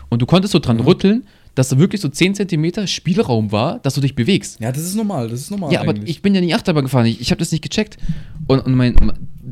[0.09, 3.95] Und du konntest so dran rütteln, dass da wirklich so 10 Zentimeter Spielraum war, dass
[3.95, 4.59] du dich bewegst.
[4.59, 5.71] Ja, das ist normal, das ist normal.
[5.71, 6.09] Ja, aber eigentlich.
[6.09, 7.05] ich bin ja nie Achterbahn gefahren.
[7.05, 7.97] Ich, ich habe das nicht gecheckt.
[8.47, 8.95] Und, und mein,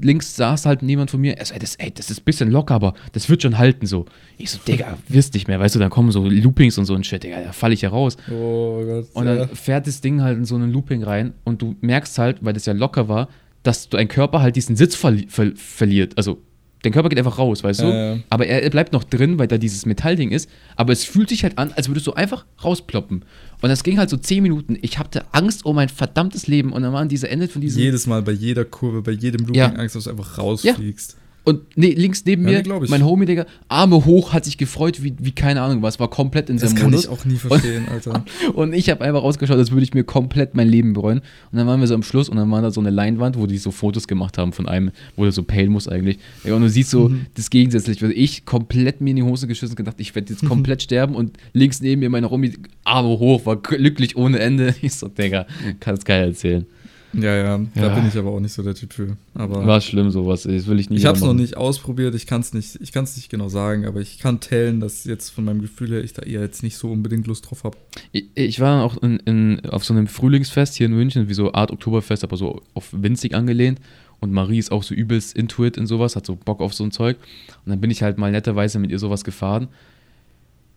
[0.02, 1.38] links saß halt niemand von mir.
[1.38, 3.86] Er so, ey, das, ey, das ist ein bisschen locker, aber das wird schon halten
[3.86, 4.06] so.
[4.38, 5.60] Ich so, Digga, wirst nicht mehr.
[5.60, 7.90] Weißt du, dann kommen so Loopings und so ein Shit, Digga, da falle ich ja
[7.90, 8.18] raus.
[8.30, 9.08] Oh Gott.
[9.14, 9.36] Und ja.
[9.36, 12.54] dann fährt das Ding halt in so einen Looping rein und du merkst halt, weil
[12.54, 13.30] das ja locker war,
[13.64, 16.18] dass dein Körper halt diesen Sitz verli ver verliert.
[16.18, 16.42] Also
[16.84, 17.86] dein Körper geht einfach raus, weißt du?
[17.86, 18.20] Ja, ja.
[18.30, 20.50] Aber er, bleibt noch drin, weil da dieses Metallding ist.
[20.76, 23.26] Aber es fühlt sich halt an, als würdest du einfach rausploppen.
[23.62, 24.78] Und das ging halt so 10 Minuten.
[24.82, 26.72] Ich hatte Angst um mein verdammtes Leben.
[26.74, 27.82] Und dann waren diese Ende von diesem.
[27.82, 29.70] Jedes Mal bei jeder Kurve, bei jedem Looping Ja.
[29.70, 31.18] Angst, dass du einfach rausfliegst.
[31.46, 32.90] Und nee, links neben Ja, nee, mir, ich.
[32.90, 36.50] mein Homie, Digga, Arme hoch, hat sich gefreut, wie, wie keine Ahnung was, war komplett
[36.50, 37.04] in Das seinem kann Modus.
[37.06, 38.24] ich auch nie verstehen, Alter.
[38.54, 41.20] Und ich habe einfach ausgeschaut, als würde ich mir komplett mein Leben bereuen.
[41.52, 43.46] Und dann waren wir so am Schluss und dann war da so eine Leinwand, wo
[43.46, 46.18] die so Fotos gemacht haben von einem, wo der so pale muss eigentlich.
[46.46, 47.26] Und du siehst so Mhm.
[47.36, 48.06] das Gegensätzliche.
[48.06, 51.36] Also ich komplett mir in die Hose geschissen, gedacht, ich werde jetzt komplett sterben und
[51.52, 52.54] links neben mir meine Romy,
[52.86, 54.74] Arme hoch, war glücklich ohne Ende.
[54.82, 55.46] Ich so, Digga,
[55.82, 56.66] kannst geil erzählen.
[57.14, 57.96] Ja, ja, da Ja.
[57.96, 59.18] bin ich aber auch nicht so der Typ für.
[59.36, 62.26] Aber War schlimm sowas, das will ich nie ich habe es noch nicht ausprobiert, ich
[62.26, 65.46] kann es nicht, ich kann's nicht genau sagen, aber ich kann tellen, dass jetzt von
[65.46, 67.78] meinem Gefühl her ich da eher jetzt nicht so unbedingt Lust drauf habe.
[68.12, 71.54] Ich, ich war auch in, in, auf so einem Frühlingsfest hier in München, wie so
[71.54, 73.80] Art Oktoberfest, aber so auf winzig angelehnt.
[74.20, 76.84] Und Marie ist auch so übelst into it in sowas, hat so Bock auf so
[76.84, 77.18] ein Zeug.
[77.66, 79.68] Und dann bin ich halt mal netterweise mit ihr sowas gefahren.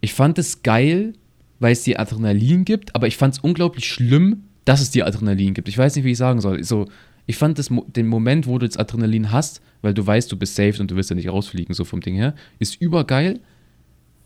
[0.01, 1.14] Ich fand es geil,
[1.61, 5.55] weil es dir Adrenalin gibt, aber ich fand es unglaublich schlimm, dass es dir Adrenalin
[5.55, 5.68] gibt.
[5.68, 6.62] Ich weiß nicht, wie ich sagen soll.
[6.62, 6.87] So,
[7.24, 10.57] ich fand das, den Moment, wo du das Adrenalin hast, weil du weißt, du bist
[10.57, 13.40] safe und du wirst ja nicht rausfliegen, so vom Ding her, ist übergeil.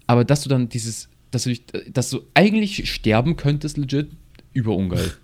[0.06, 1.54] Aber dass du dann dieses, dass du,
[1.92, 4.08] dass du eigentlich sterben könntest, legit,
[4.52, 5.12] überungeil.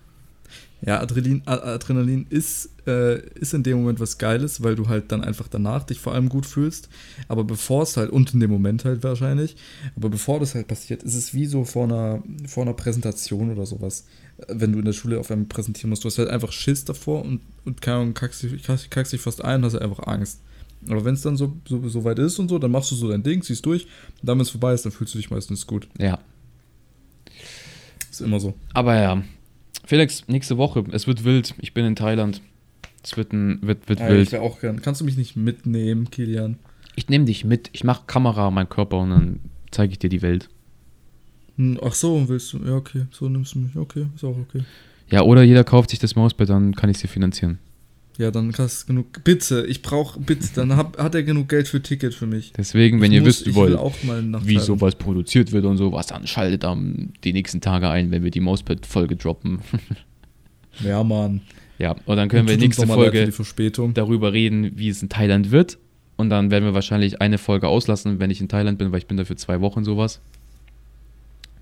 [0.82, 5.24] Ja, Adrenalin, Adrenalin ist, äh, ist in dem Moment was Geiles, weil du halt dann
[5.24, 6.90] einfach danach dich vor allem gut fühlst.
[7.28, 9.56] Aber bevor es halt, und in dem Moment halt wahrscheinlich,
[9.96, 13.64] aber bevor das halt passiert, ist es wie so vor einer, vor einer Präsentation oder
[13.64, 14.04] sowas.
[14.48, 17.22] Wenn du in der Schule auf einmal präsentieren musst, du hast halt einfach Schiss davor
[17.22, 20.06] und, und keine Ahnung, kackst dich, kackst, kackst dich fast ein und hast halt einfach
[20.06, 20.40] Angst.
[20.88, 23.08] Aber wenn es dann so, so, so weit ist und so, dann machst du so
[23.08, 25.66] dein Ding, ziehst durch, und dann, wenn es vorbei ist, dann fühlst du dich meistens
[25.66, 25.88] gut.
[25.98, 26.18] Ja.
[28.10, 28.54] Ist immer so.
[28.74, 29.22] Aber ja.
[29.84, 31.54] Felix, nächste Woche, es wird wild.
[31.58, 32.40] Ich bin in Thailand.
[33.02, 34.32] Es wird, ein, wird, wird Ja, ich wild.
[34.32, 34.82] wäre auch gern.
[34.82, 36.58] Kannst du mich nicht mitnehmen, Kilian?
[36.94, 37.70] Ich nehme dich mit.
[37.72, 40.48] Ich mache Kamera an meinen Körper und dann zeige ich dir die Welt.
[41.56, 42.58] Hm, Ach so, willst du?
[42.64, 43.76] Ja, okay, so nimmst du mich.
[43.76, 44.62] Okay, ist auch okay.
[45.10, 47.58] Ja, oder jeder kauft sich das Mausbett, dann kann ich sie finanzieren.
[48.18, 49.22] Ja, dann hast du genug.
[49.24, 52.52] Bitte, ich brauche, bitte, dann hab, hat er genug Geld für Ticket für mich.
[52.56, 53.78] Deswegen, wenn Ich ihr muss- wisst, wollt,
[54.44, 58.30] wie sowas produziert wird und sowas, dann schaltet am die nächsten Tage ein, wenn wir
[58.30, 59.60] die Mausbett-Folge droppen.
[60.84, 61.40] Ja, Mann.
[61.78, 63.94] ja, und dann können wir Tut uns nächste Folge die Verspätung.
[63.94, 65.78] darüber reden, wie es in Thailand wird.
[66.16, 69.06] Und dann werden wir wahrscheinlich eine Folge auslassen, wenn ich in Thailand bin, weil ich
[69.06, 70.20] bin da für zwei Wochen sowas.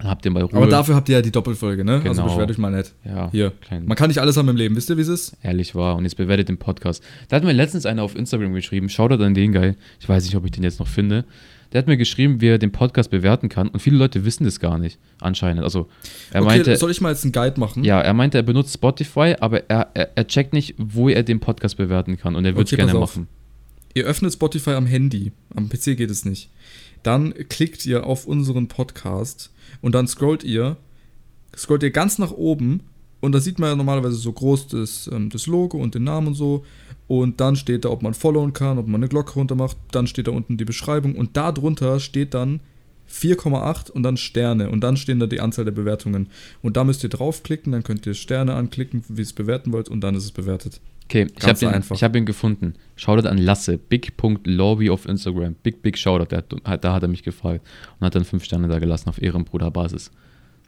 [0.05, 0.55] Habt ihr mal Ruhe.
[0.55, 1.95] Aber dafür habt ihr ja die Doppelfolge, ne?
[1.95, 2.25] Also Genau.
[2.27, 2.95] beschwert euch mal nicht.
[3.05, 3.51] ja, Hier.
[3.61, 4.77] klein, Man kann nicht alles haben im Leben.
[4.77, 5.37] Wisst ihr, wie es ist?
[5.43, 5.97] ehrlich war.
[5.97, 7.03] Und jetzt bewertet den Podcast.
[7.29, 9.77] Da hat mir letztens einer auf Instagram geschrieben, schaut an den geil.
[10.01, 11.25] Ich weiß nicht, ob ich den jetzt noch finde.
[11.73, 13.67] Der hat mir geschrieben, wie er den Podcast bewerten kann.
[13.69, 15.65] Und viele Leute wissen das gar nicht, anscheinend.
[15.65, 15.89] Also,
[16.31, 17.83] er okay, meinte, soll ich mal jetzt einen Guide machen?
[17.83, 21.41] ja, er meinte, er benutzt Spotify, aber er, er, er checkt nicht, wo er den
[21.41, 22.37] Podcast bewerten kann.
[22.37, 23.27] Und er würde es Okay, gerne machen.
[23.95, 25.33] Ihr öffnet Spotify am Handy.
[25.55, 26.51] Am PC geht es nicht.
[27.05, 30.77] Dann klickt ihr auf unseren Podcast und dann scrollt ihr,
[31.57, 32.81] scrollt ihr ganz nach oben
[33.21, 36.29] Und da sieht man ja normalerweise so groß das, ähm, das Logo und den Namen
[36.29, 36.65] und so.
[37.07, 39.77] Und dann steht da, ob man followen kann, ob man eine Glocke runter macht.
[39.93, 41.15] Dann steht da unten die Beschreibung.
[41.15, 42.61] Und da drunter steht dann
[43.11, 44.71] 4,8 und dann Sterne.
[44.71, 46.29] Und dann stehen da die Anzahl der Bewertungen.
[46.63, 49.89] Und da müsst ihr draufklicken, dann könnt ihr Sterne anklicken, wie ihr es bewerten wollt.
[49.89, 50.81] Und dann ist es bewertet.
[51.07, 52.75] Okay, ich Ganz habe ihn, ich hab ihn gefunden.
[52.97, 55.55] Shoutout an Lasse, big.lobby auf Instagram.
[55.63, 56.35] Big, big Shoutout.
[56.65, 57.65] Hat, da hat er mich gefragt
[58.01, 60.11] und hat dann fünf Sterne da gelassen auf Ehrenbruderbasis.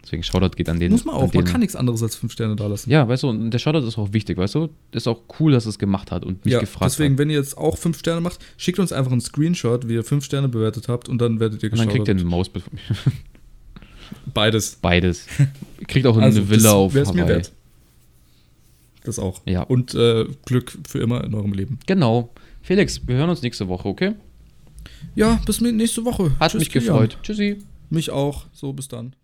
[0.04, 0.92] Deswegen Shoutout geht an den.
[0.92, 1.34] Muss man an auch.
[1.34, 2.88] Man kann nichts anderes als 5 Sterne da lassen.
[2.90, 4.68] Ja, weißt du, und der Shoutout ist auch wichtig, weißt du?
[4.92, 7.18] Ist auch cool, dass er es gemacht hat und mich Ja, gefragt deswegen, hat.
[7.18, 10.24] wenn ihr jetzt auch 5 Sterne macht, schickt uns einfach einen Screenshot, wie ihr 5
[10.24, 12.06] Sterne bewertet habt und dann werdet ihr Und dann geschaut.
[12.06, 13.12] kriegt ihr ein Mausbild von mir.
[14.32, 14.76] Beides.
[14.80, 15.26] Beides.
[15.80, 17.34] Ihr kriegt auch Also, eine Villa auf wär's mir Hawaii.
[17.36, 17.52] wert.
[19.06, 19.40] Das auch.
[19.46, 19.62] Ja.
[19.62, 21.78] Und äh, Glück für immer in eurem Leben.
[21.86, 22.34] Genau.
[22.60, 24.14] Felix, wir hören uns nächste Woche, okay?
[25.14, 26.32] Ja, bis nächste Woche.
[26.38, 27.18] Hat Tschüss, mich gefreut.
[27.22, 27.58] Tschüssi.
[27.88, 28.46] Mich auch.
[28.52, 29.14] So, bis dann.